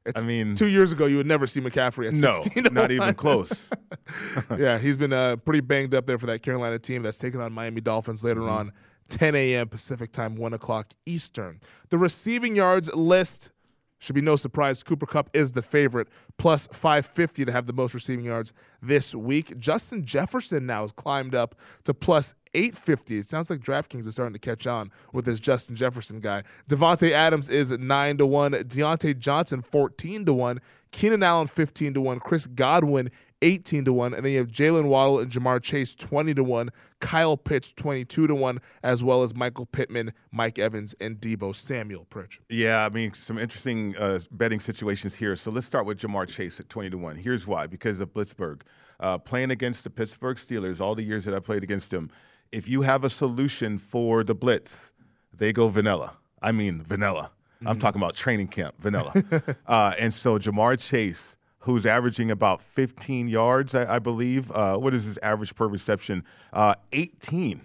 [0.04, 2.70] It's I mean, two years ago, you would never see McCaffrey at no, 16 to
[2.72, 2.92] not 1.
[2.92, 3.70] even close.
[4.58, 7.54] yeah, he's been uh, pretty banged up there for that Carolina team that's taking on
[7.54, 8.50] Miami Dolphins later Mm-hmm.
[8.52, 8.72] on,
[9.10, 9.68] 10 a.m.
[9.68, 11.60] Pacific time, 1 o'clock Eastern.
[11.90, 13.52] The receiving yards list
[14.00, 14.82] should be no surprise.
[14.82, 16.08] Cooper Kupp is the favorite,
[16.40, 19.56] plus 550 to have the most receiving yards this week.
[19.60, 21.54] Justin Jefferson now has climbed up
[21.84, 23.18] to plus 850.
[23.18, 26.44] It sounds like DraftKings is starting to catch on with this Justin Jefferson guy.
[26.70, 28.52] Davante Adams is 9 to 1.
[28.52, 30.60] Diontae Johnson 14 to 1.
[30.92, 32.20] Keenan Allen 15 to 1.
[32.20, 33.10] Chris Godwin
[33.42, 34.14] 18 to 1.
[34.14, 36.70] And then you have Jalen Waddle and Ja'Marr Chase 20 to 1.
[37.00, 42.06] Kyle Pitts 22 to 1, as well as Michael Pittman, Mike Evans, and Deebo Samuel
[42.06, 42.40] Pritch.
[42.50, 45.36] Yeah, I mean, some interesting uh, betting situations here.
[45.36, 47.16] So let's start with Ja'Marr Chase at 20 to 1.
[47.16, 48.62] Here's why because of Blitzburgh.
[49.00, 52.12] Uh, playing against the Pittsburgh Steelers, all the years that I played against them,
[52.52, 54.92] if you have a solution for the Blitz,
[55.34, 56.18] they go vanilla.
[56.42, 57.32] I mean, vanilla.
[57.66, 59.14] I'm talking about training camp, vanilla.
[59.68, 64.52] uh, and so Ja'Marr Chase, who's averaging about 15 yards, I, I believe.
[64.52, 66.24] Uh, what is his average per reception?
[66.52, 67.62] Uh, 18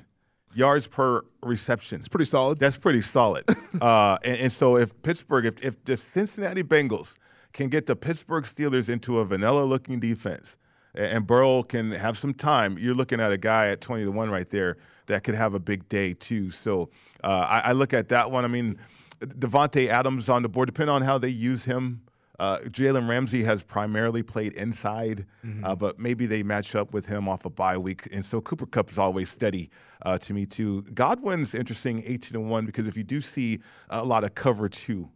[0.55, 1.99] yards per reception.
[1.99, 2.59] It's pretty solid.
[2.59, 3.45] That's pretty solid.
[3.80, 7.16] uh, and, and so if Pittsburgh, if, if the Cincinnati Bengals
[7.53, 10.65] can get the Pittsburgh Steelers into a vanilla-looking defense, a-
[10.97, 14.30] and Burrow can have some time, you're looking at a guy at 20 to 1
[14.30, 14.76] right there
[15.07, 16.51] that could have a big day too.
[16.51, 16.90] So
[17.22, 18.44] uh, I, I look at that one.
[18.44, 18.78] I mean,
[19.20, 22.03] Davante Adams on the board, depending on how they use him.
[22.38, 25.24] Uh, Jalen Ramsey has primarily played inside,
[25.64, 28.07] uh, but maybe they match up with him off a bye week.
[28.12, 29.70] And so Cooper Kupp is always steady
[30.03, 30.82] uh, to me, too.
[30.92, 35.09] Godwin's interesting, 18 to 1, because if you do see a lot of cover two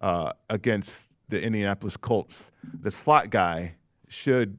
[0.00, 3.76] uh, against the Indianapolis Colts, the slot guy
[4.08, 4.58] should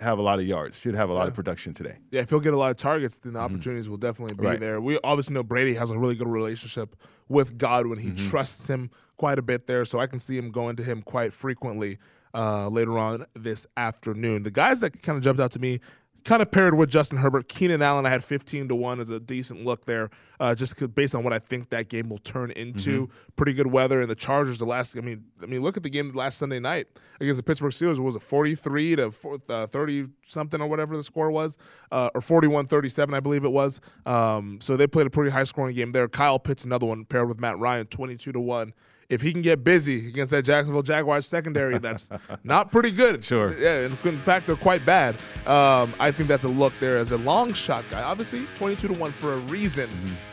[0.00, 1.96] have a lot of yards, should have a lot of production today.
[2.10, 4.60] Yeah, if he'll get a lot of targets, then the opportunities will definitely be Right.
[4.60, 4.80] there.
[4.80, 6.94] We obviously know Brady has a really good relationship
[7.28, 7.98] with Godwin.
[7.98, 11.02] He trusts him quite a bit there, so I can see him going to him
[11.02, 11.98] quite frequently
[12.34, 14.44] uh, later on this afternoon.
[14.44, 15.80] The guys that kind of jumped out to me,
[16.28, 19.18] kind of paired with Justin Herbert, Keenan Allen, I had 15 to 1 as a
[19.18, 23.08] decent look there, uh, just based on what I think that game will turn into.
[23.36, 25.88] Pretty good weather, and the Chargers, the last, I mean, I mean, look at the
[25.88, 26.86] game last Sunday night
[27.18, 27.96] against the Pittsburgh Steelers.
[27.96, 31.56] What was it 43 to 30 something or whatever the score was,
[31.90, 33.80] uh, or 41 37, I believe it was.
[34.04, 36.08] Um, so they played a pretty high scoring game there.
[36.08, 38.74] Kyle Pitts, another one, paired with Matt Ryan, 22 to 1.
[39.08, 42.10] If he can get busy against that Jacksonville Jaguars secondary, that's
[42.44, 43.24] not pretty good.
[43.24, 43.58] Sure.
[43.58, 45.16] Yeah, in, in fact, they're quite bad.
[45.46, 48.02] Um, I think that's a look there as a long shot guy.
[48.02, 49.88] Obviously, 22 to 1 for a reason.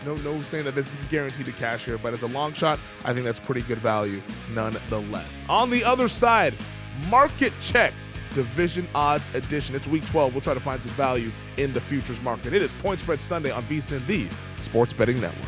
[0.06, 2.78] No, no saying that this is guaranteed to cash here, but as a long shot,
[3.06, 4.22] I think that's pretty good value
[4.54, 5.46] nonetheless.
[5.48, 6.54] On the other side,
[7.08, 7.94] market check.
[8.34, 9.76] Division odds edition.
[9.76, 10.34] It's week 12.
[10.34, 12.54] We'll try to find some value in the futures market.
[12.54, 14.28] It is Point Spread Sunday on VSIN, the
[14.60, 15.48] Sports Betting Network.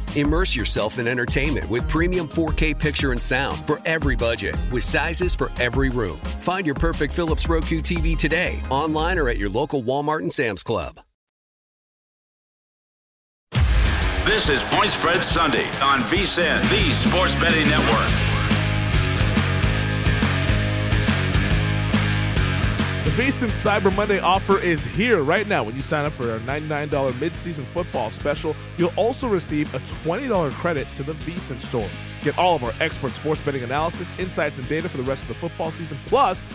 [0.15, 5.33] Immerse yourself in entertainment with premium 4K picture and sound for every budget, with sizes
[5.33, 6.17] for every room.
[6.41, 10.63] Find your perfect Philips Roku TV today, online or at your local Walmart and Sam's
[10.63, 10.99] Club.
[14.25, 18.30] This is Point Spread Sunday on VSIN, the Sports Betting Network.
[23.03, 25.63] The VSIN Cyber Monday offer is here right now.
[25.63, 30.51] When you sign up for our $99 midseason football special, you'll also receive a $20
[30.51, 31.89] credit to the VSIN store.
[32.23, 35.29] Get all of our expert sports betting analysis, insights, and data for the rest of
[35.29, 36.47] the football season, plus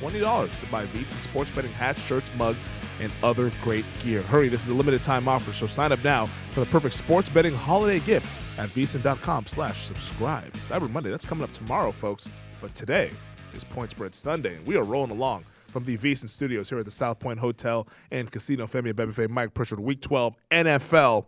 [0.00, 2.68] $20 to buy VSIN sports betting hats, shirts, mugs,
[3.00, 4.22] and other great gear.
[4.22, 7.28] Hurry, this is a limited time offer, so sign up now for the perfect sports
[7.28, 10.52] betting holiday gift at VSIN.com slash subscribe.
[10.52, 12.28] Cyber Monday, that's coming up tomorrow, folks.
[12.60, 13.10] But today
[13.54, 16.84] is Point Spread Sunday, and we are rolling along from the VSIN studios here at
[16.84, 18.66] the South Point Hotel and Casino.
[18.66, 21.26] Femi Abebefe, Mike Pritchard, Week 12 NFL.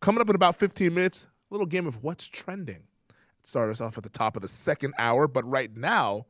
[0.00, 2.82] Coming up in about 15 minutes, a little game of what's trending.
[3.42, 6.24] Start us off at the top of the second hour, but right now,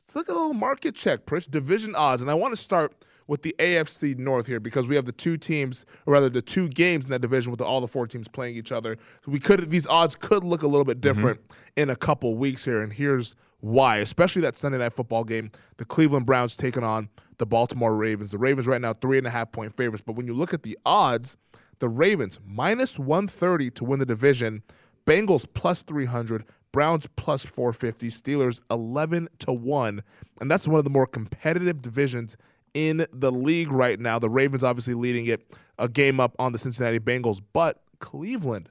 [0.00, 1.50] let's look at a little market check, Pritch.
[1.50, 5.04] Division odds, and I want to start with the AFC North here because we have
[5.04, 7.88] the two teams, or rather the two games in that division with the, all the
[7.88, 8.96] four teams playing each other.
[9.24, 11.14] So we could these odds could look a little bit mm-hmm.
[11.14, 11.40] different
[11.76, 13.96] in a couple weeks here, and here's why.
[13.98, 17.08] Especially that Sunday night football game, the Cleveland Browns taking on
[17.38, 18.30] the Baltimore Ravens.
[18.30, 20.62] The Ravens right now three and a half point favorites, but when you look at
[20.62, 21.36] the odds,
[21.78, 24.62] the Ravens minus 130 to win the division,
[25.06, 26.44] Bengals plus 300.
[26.72, 30.02] Browns plus 450, Steelers 11 to 1.
[30.40, 32.36] And that's one of the more competitive divisions
[32.74, 34.18] in the league right now.
[34.18, 38.68] The Ravens obviously leading it a game up on the Cincinnati Bengals, but Cleveland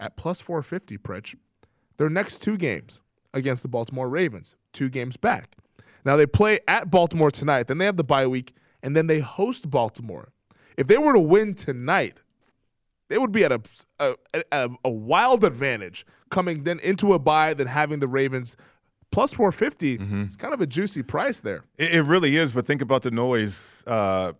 [0.00, 1.34] at plus 450, Pritch.
[1.96, 3.00] Their next two games
[3.34, 5.56] against the Baltimore Ravens, two games back.
[6.04, 9.20] Now they play at Baltimore tonight, then they have the bye week, and then they
[9.20, 10.32] host Baltimore.
[10.76, 12.18] If they were to win tonight,
[13.08, 13.60] they would be at a,
[14.00, 14.14] a,
[14.50, 18.56] a, a wild advantage coming then into a bye than having the Ravens
[19.12, 19.98] plus 450.
[20.24, 21.62] It's kind of a juicy price there.
[21.78, 24.32] It, it really is, but think about the noise uh,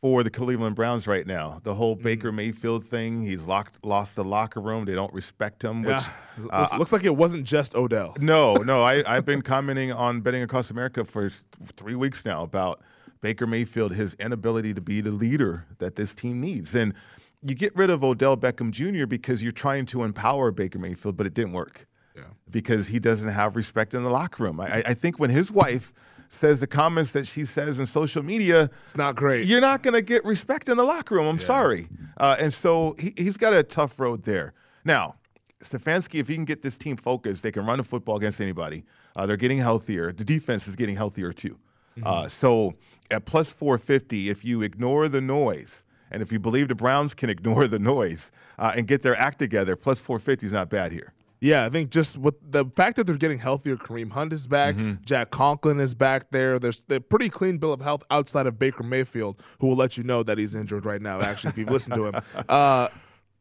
[0.00, 1.60] for the Cleveland Browns right now.
[1.62, 2.02] The whole Mm.
[2.02, 3.22] Baker Mayfield thing.
[3.22, 4.84] He's locked, lost the locker room.
[4.84, 5.82] They don't respect him.
[5.82, 6.46] Which Yeah.
[6.50, 8.14] uh, looks, looks like it wasn't just Odell.
[8.20, 8.82] no, no.
[8.82, 11.28] I, I've been commenting on betting across America for
[11.76, 12.80] three weeks now about
[13.20, 16.74] Baker Mayfield, his inability to be the leader that this team needs.
[16.74, 16.94] And
[17.44, 19.06] you get rid of Odell Beckham Jr.
[19.06, 21.86] because you're trying to empower Baker Mayfield, but it didn't work.
[22.16, 22.24] Yeah.
[22.50, 24.60] Because he doesn't have respect in the locker room.
[24.60, 25.92] I, I think when his wife
[26.28, 29.46] says the comments that she says in social media, it's not great.
[29.46, 31.26] You're not going to get respect in the locker room.
[31.26, 31.88] I'm sorry.
[32.16, 34.54] Uh, and so he, he's got a tough road there.
[34.84, 35.16] Now,
[35.62, 38.84] Stefanski, if he can get this team focused, they can run the football against anybody.
[39.14, 40.12] Uh, they're getting healthier.
[40.12, 41.58] The defense is getting healthier too.
[42.02, 42.74] Uh, so
[43.10, 47.30] at plus 450, if you ignore the noise, and if you believe the Browns can
[47.36, 51.12] ignore the noise uh, and get their act together, plus 450 is not bad here.
[51.42, 54.76] Yeah, I think just with the fact that they're getting healthier, Kareem Hunt is back,
[55.04, 56.60] Jack Conklin is back there.
[56.60, 60.04] There's a pretty clean bill of health outside of Baker Mayfield, who will let you
[60.04, 62.14] know that he's injured right now, actually, if you've listened to him.
[62.48, 62.88] Uh,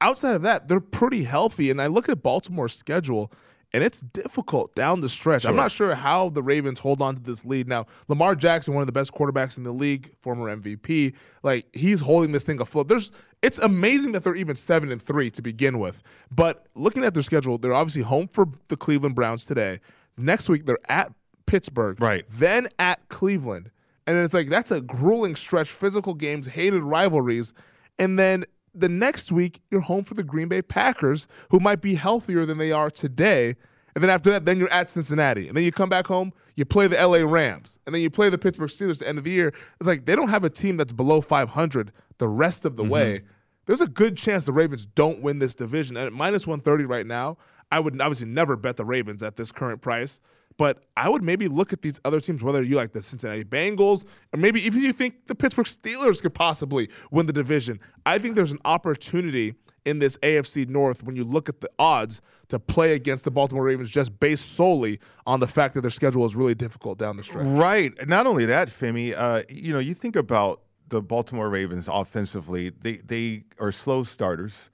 [0.02, 1.70] outside of that, they're pretty healthy.
[1.70, 3.32] And I look at Baltimore's schedule,
[3.74, 5.46] and it's difficult down the stretch.
[5.46, 7.68] I'm not sure how the Ravens hold on to this lead.
[7.68, 11.14] Now, Lamar Jackson, one of the best quarterbacks in the league, former MVP,
[11.44, 12.88] like he's holding this thing afloat.
[12.88, 13.12] There's
[13.42, 16.04] it's amazing that they're even seven and three to begin with.
[16.30, 19.80] But looking at their schedule, they're obviously home for the Cleveland Browns today.
[20.18, 21.14] Next week they're at
[21.46, 22.26] Pittsburgh, right?
[22.30, 23.72] Then at Cleveland,
[24.06, 25.70] and it's like that's a grueling stretch.
[25.70, 27.54] Physical games, hated rivalries,
[27.98, 31.96] and then the next week you're home for the Green Bay Packers, who might be
[31.96, 33.56] healthier than they are today.
[33.94, 35.48] And then after that, then you're at Cincinnati.
[35.48, 37.80] And then you come back home, you play the LA Rams.
[37.86, 39.50] And then you play the Pittsburgh Steelers at the end of the year.
[39.80, 42.92] It's like they don't have a team that's below 500 the rest of the Mm-hmm.
[42.92, 43.22] way.
[43.66, 45.98] There's a good chance the Ravens don't win this division.
[45.98, 47.38] And at minus 130 right now,
[47.72, 50.20] I would obviously never bet the Ravens at this current price.
[50.58, 54.06] But I would maybe look at these other teams, whether you like the Cincinnati Bengals,
[54.34, 57.80] or maybe even you think the Pittsburgh Steelers could possibly win the division.
[58.06, 62.22] I think there's an opportunity in this AFC North when you look at the odds
[62.50, 66.26] to play against the Baltimore Ravens just based solely on the fact that their schedule
[66.26, 67.46] is really difficult down the stretch.
[67.46, 68.08] Right.
[68.08, 72.98] Not only that, Femi, uh, you know, you think about the Baltimore Ravens offensively, they,
[72.98, 74.70] they are slow starters.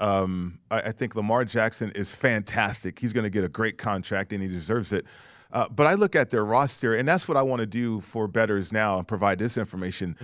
[0.00, 2.98] Um, I, I think Lamar Jackson is fantastic.
[2.98, 5.06] He's going to get a great contract and he deserves it.
[5.52, 8.28] Uh, but I look at their roster, and that's what I want to do for
[8.28, 10.16] betters now and provide this information.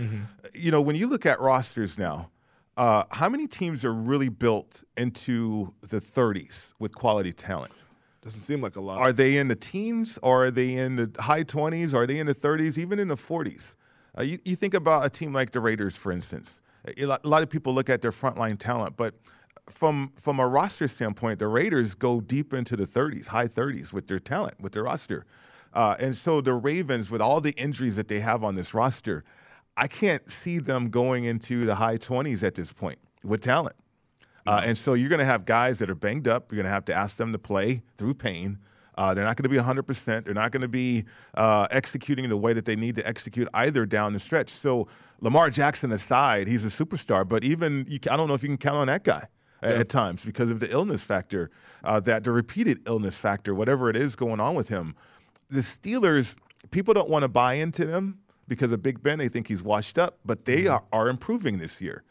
[0.54, 2.30] You know, when you look at rosters now,
[2.76, 7.72] uh, how many teams are really built into the 30s with quality talent?
[8.22, 8.98] Doesn't seem like a lot.
[8.98, 11.94] Are they in the teens or are they in the high 20s?
[11.94, 13.76] Are they in the 30s, even in the 40s?
[14.18, 16.60] Uh, you, you think about a team like the Raiders, for instance.
[16.98, 19.14] A lot of people look at their frontline talent, but
[19.70, 24.06] from from a roster standpoint, the Raiders go deep into the 30s, high 30s with
[24.06, 25.26] their talent, with their roster.
[25.72, 29.24] Uh, and so the Ravens, with all the injuries that they have on this roster,
[29.76, 33.76] I can't see them going into the high 20s at this point with talent.
[34.46, 36.50] Uh, and so you're going to have guys that are banged up.
[36.50, 38.58] You're going to have to ask them to play through pain.
[38.96, 40.24] Uh, they're not going to be 100%.
[40.24, 41.04] They're not going to be
[41.34, 44.50] uh, executing the way that they need to execute either down the stretch.
[44.50, 44.88] So
[45.20, 48.56] Lamar Jackson aside, he's a superstar, but even you, I don't know if you can
[48.56, 49.26] count on that guy
[49.62, 51.50] at- at times because of the illness factor,
[51.84, 54.94] uh, that the repeated illness factor, whatever it is going on with him.
[55.50, 56.36] The Steelers,
[56.70, 59.18] people don't want to buy into them because of Big Ben.
[59.18, 62.02] They think he's washed up, but they are, are improving this year.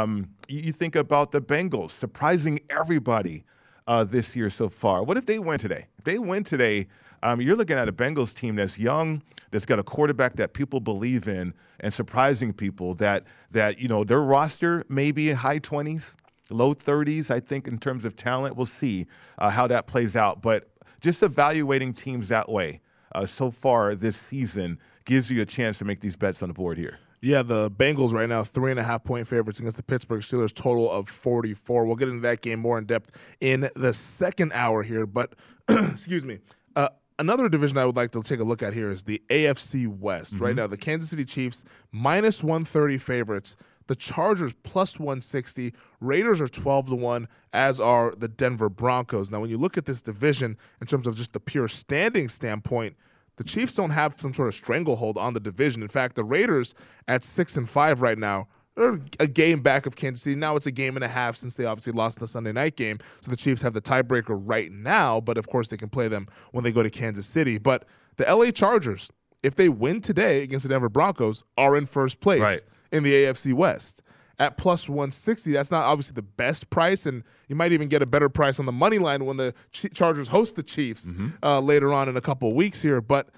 [0.00, 3.44] Um, you, you think about the Bengals surprising everybody
[3.88, 5.02] uh, this year so far.
[5.02, 5.86] What if they win today?
[5.98, 6.86] If they win today,
[7.22, 10.80] um, you're looking at a Bengals team that's young, that's got a quarterback that people
[10.80, 15.58] believe in, and surprising people that that you know their roster may be in high
[15.58, 16.14] 20s,
[16.50, 17.30] low 30s.
[17.30, 19.06] I think in terms of talent, we'll see
[19.38, 20.42] uh, how that plays out.
[20.42, 20.68] But
[21.00, 22.80] just evaluating teams that way
[23.12, 26.54] uh, so far this season gives you a chance to make these bets on the
[26.54, 26.98] board here.
[27.22, 30.54] Yeah, the Bengals right now, three and a half point favorites against the Pittsburgh Steelers,
[30.54, 31.86] total of 44.
[31.86, 35.06] We'll get into that game more in depth in the second hour here.
[35.06, 35.34] But,
[35.68, 36.38] excuse me,
[36.76, 39.86] uh, another division I would like to take a look at here is the AFC
[39.86, 40.34] West.
[40.38, 40.56] Right Mhm.
[40.56, 43.56] now, the Kansas City Chiefs, minus 130 favorites.
[43.88, 45.72] The Chargers plus 160.
[46.00, 49.30] Raiders are 12 to 1, as are the Denver Broncos.
[49.30, 52.96] Now, when you look at this division in terms of just the pure standing standpoint,
[53.36, 55.82] the Chiefs don't have some sort of stranglehold on the division.
[55.82, 56.74] In fact, the Raiders
[57.06, 60.36] at six and five right now a game back of Kansas City.
[60.36, 62.98] Now it's a game and a half since they obviously lost the Sunday night game.
[63.22, 66.26] So the Chiefs have the tiebreaker right now, but of course they can play them
[66.52, 67.58] when they go to Kansas City.
[67.58, 69.10] But the LA Chargers,
[69.42, 72.60] if they win today against the Denver Broncos, are in first place Right.
[72.92, 74.02] in the AFC West.
[74.38, 78.06] At plus 160, that's not obviously the best price, and you might even get a
[78.06, 81.10] better price on the money line when the Ch- Chargers host the Chiefs
[81.42, 83.00] uh, later on in a couple of weeks here.
[83.00, 83.30] But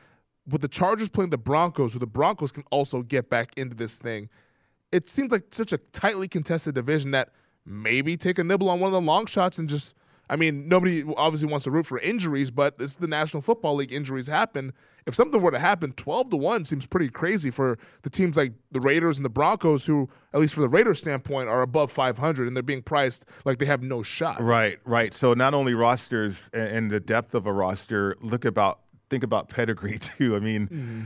[0.49, 3.95] with the Chargers playing the Broncos, who the Broncos can also get back into this
[3.95, 4.29] thing,
[4.93, 7.31] it seems like such a tightly contested division that
[7.67, 9.95] maybe take a nibble on one of the long shots and just.
[10.31, 13.77] I mean, nobody obviously wants to root for injuries, but this is the National Football
[13.77, 13.91] League.
[13.95, 14.75] Injuries happen.
[15.07, 18.53] If something were to happen, twelve to one seems pretty crazy for the teams like
[18.71, 22.19] the Raiders and the Broncos, who, at least for the Raiders' standpoint, are above five
[22.19, 24.43] hundred and they're being priced like they have no shot.
[24.43, 25.15] Right, right.
[25.15, 29.49] So not only rosters and, and the depth of a roster, look about think about
[29.49, 30.37] pedigree too.
[30.37, 31.01] I mean, Mm-hmm.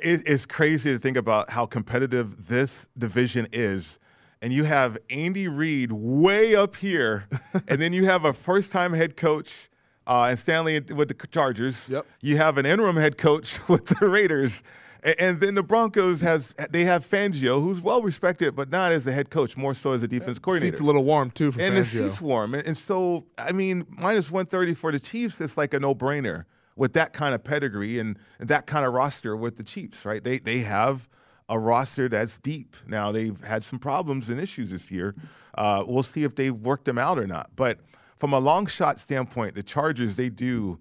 [0.00, 3.98] It, it's crazy to think about how competitive this division is.
[4.40, 7.24] And you have Andy Reid way up here,
[7.68, 9.70] and then you have a first-time head coach
[10.06, 11.88] uh, Brandon Staley with the Chargers.
[11.88, 12.06] Yep.
[12.20, 14.62] You have an interim head coach with the Raiders,
[15.02, 19.06] and, and then the Broncos has they have Fangio, who's well respected, but not as
[19.06, 20.76] a head coach, more so as a defense coordinator.
[20.76, 22.08] Seats a little warm too for and the Fangio.
[22.08, 22.54] seats warm.
[22.54, 26.44] And, and so, I mean, minus 130 for the Chiefs is like a no brainer
[26.76, 30.22] with that kind of pedigree and, and that kind of roster with the Chiefs, right?
[30.22, 31.08] They, they have
[31.48, 32.76] a roster that's deep.
[32.86, 35.14] Now, they've had some problems and issues this year.
[35.54, 37.50] Uh, we'll see if they've worked them out or not.
[37.56, 37.78] But
[38.18, 40.78] from a long shot standpoint, the Chargers, they do.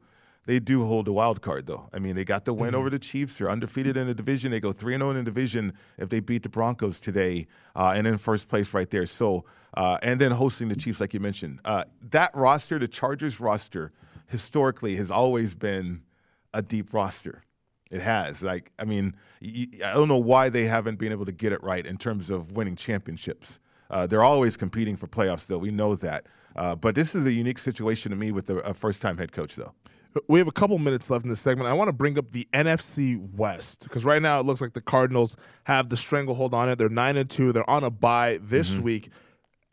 [0.48, 1.88] They do hold a wild card, though.
[1.94, 3.38] I mean, they got the win over the Chiefs.
[3.38, 4.50] They're undefeated in the division.
[4.50, 7.94] They go 3 and 0 in the division if they beat the Broncos today uh,
[7.96, 9.06] and in first place right there.
[9.06, 11.60] So, uh, and then hosting the Chiefs, like you mentioned.
[11.64, 13.92] Uh, that roster, the Chargers roster,
[14.32, 16.02] historically has always been
[16.54, 17.44] a deep roster.
[17.92, 18.42] It has.
[18.42, 21.86] Like, I mean, I don't know why they haven't been able to get it right
[21.86, 23.60] in terms of winning championships.
[23.90, 25.58] Uh, they're always competing for playoffs, though.
[25.58, 26.26] We know that.
[26.56, 29.34] Uh, but this is a unique situation to me with a, a first time head
[29.34, 29.74] coach, though.
[30.28, 31.70] We have a couple minutes left in this segment.
[31.70, 34.82] I want to bring up the NFC West because right now it looks like the
[34.82, 36.78] Cardinals have the stranglehold on it.
[36.78, 37.52] They're nine and two.
[37.54, 38.84] They're on a bye this Mm-hmm.
[38.84, 39.10] week.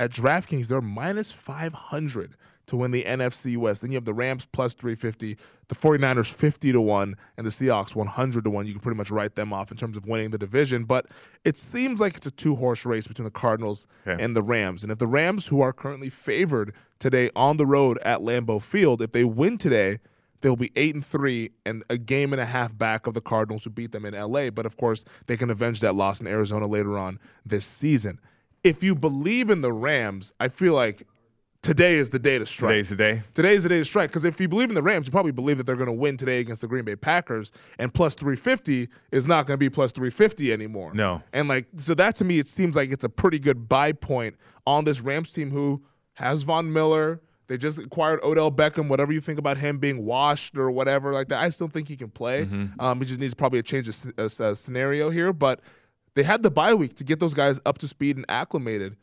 [0.00, 2.36] At DraftKings, they're minus five hundred
[2.68, 3.82] to win the NFC West.
[3.82, 5.36] Then you have the Rams plus three fifty,
[5.68, 8.66] the 49ers fifty to one, and the Seahawks one hundred to one.
[8.66, 10.84] You can pretty much write them off in terms of winning the division.
[10.84, 11.06] But
[11.44, 14.22] it seems like it's a two horse race between the Cardinals Okay.
[14.22, 14.82] and the Rams.
[14.82, 19.02] And if the Rams, who are currently favored today on the road at Lambeau Field,
[19.02, 19.98] if they win today,
[20.40, 23.64] they'll be eight and three and a game and a half back of the Cardinals
[23.64, 24.50] who beat them in LA.
[24.50, 28.20] But of course, they can avenge that loss in Arizona later on this season.
[28.64, 31.06] If you believe in the Rams, I feel like
[31.62, 32.70] today is the day to strike.
[32.70, 33.22] Today's the day.
[33.34, 35.58] Today's the day to strike because if you believe in the Rams, you probably believe
[35.58, 39.26] that they're going to win today against the Green Bay Packers, and plus 350 is
[39.26, 40.92] not going to be plus 350 anymore.
[40.94, 41.22] No.
[41.32, 44.36] And like, so that to me, it seems like it's a pretty good buy point
[44.66, 45.82] on this Rams team who
[46.14, 47.20] has Von Miller.
[47.48, 48.88] They just acquired Odell Beckham.
[48.88, 51.96] Whatever you think about him being washed or whatever like that, I still think he
[51.96, 52.44] can play.
[52.44, 52.78] Mm-hmm.
[52.78, 55.32] Um, he just needs probably a change of s- uh, s- uh, scenario here.
[55.32, 55.60] But
[56.14, 58.96] they had the bye week to get those guys up to speed and acclimated.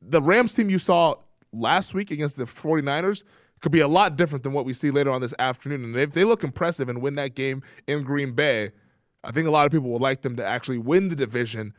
[0.00, 1.16] The Rams team you saw
[1.54, 3.24] last week against the 49ers
[3.60, 5.84] could be a lot different than what we see later on this afternoon.
[5.84, 8.72] And if they look impressive and win that game in Green Bay,
[9.22, 11.72] I think a lot of people would like them to actually win the division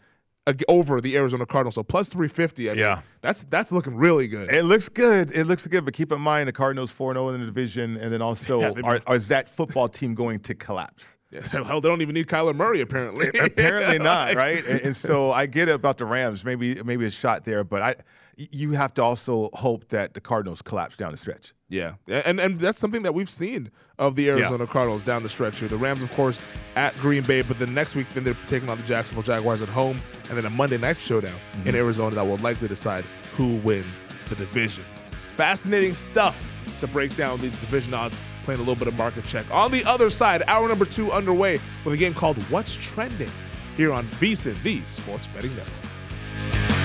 [0.70, 1.76] over the Arizona Cardinals.
[1.76, 3.02] So plus 350, I mean, Yeah.
[3.22, 4.52] that's that's looking really good.
[4.52, 5.32] It looks good.
[5.32, 8.12] It looks good, but keep in mind the Cardinals 4 0 in the division, and
[8.14, 11.18] then also, Yeah, are, are- is that football team going to collapse?
[11.52, 13.28] Hell, they don't even need Kyler Murray apparently.
[13.40, 14.64] Apparently not, right?
[14.66, 16.46] And, and so I get it about the Rams.
[16.46, 17.96] Maybe maybe a shot there, but I
[18.38, 21.54] you have to also hope that the Cardinals collapse down the stretch.
[21.70, 25.60] Yeah, and and that's something that we've seen of the Arizona Cardinals down the stretch
[25.60, 25.68] here.
[25.68, 26.40] The Rams, of course,
[26.76, 29.70] at Green Bay, but then next week, then they're taking on the Jacksonville Jaguars at
[29.70, 31.70] home, and then a Monday night showdown Mm-hmm.
[31.70, 33.04] in Arizona that will likely decide
[33.36, 34.84] who wins the division.
[35.12, 38.20] It's fascinating stuff to break down these division odds.
[38.44, 39.44] Playing a little bit of market check.
[39.50, 43.32] On the other side, hour number two underway with a game called What's Trending
[43.76, 46.85] here on VSIN, the Sports Betting Network.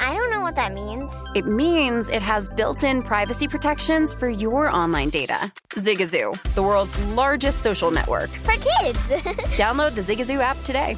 [0.00, 1.12] I don't know what that means.
[1.34, 5.52] It means it has built in privacy protections for your online data.
[5.70, 8.30] Zigazoo, the world's largest social network.
[8.30, 8.98] For kids.
[9.56, 10.96] Download the Zigazoo app today.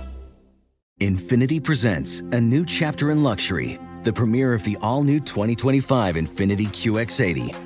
[1.01, 6.67] Infiniti presents a new chapter in luxury, the premiere of the all new 2025 Infiniti
[6.69, 7.66] QX80,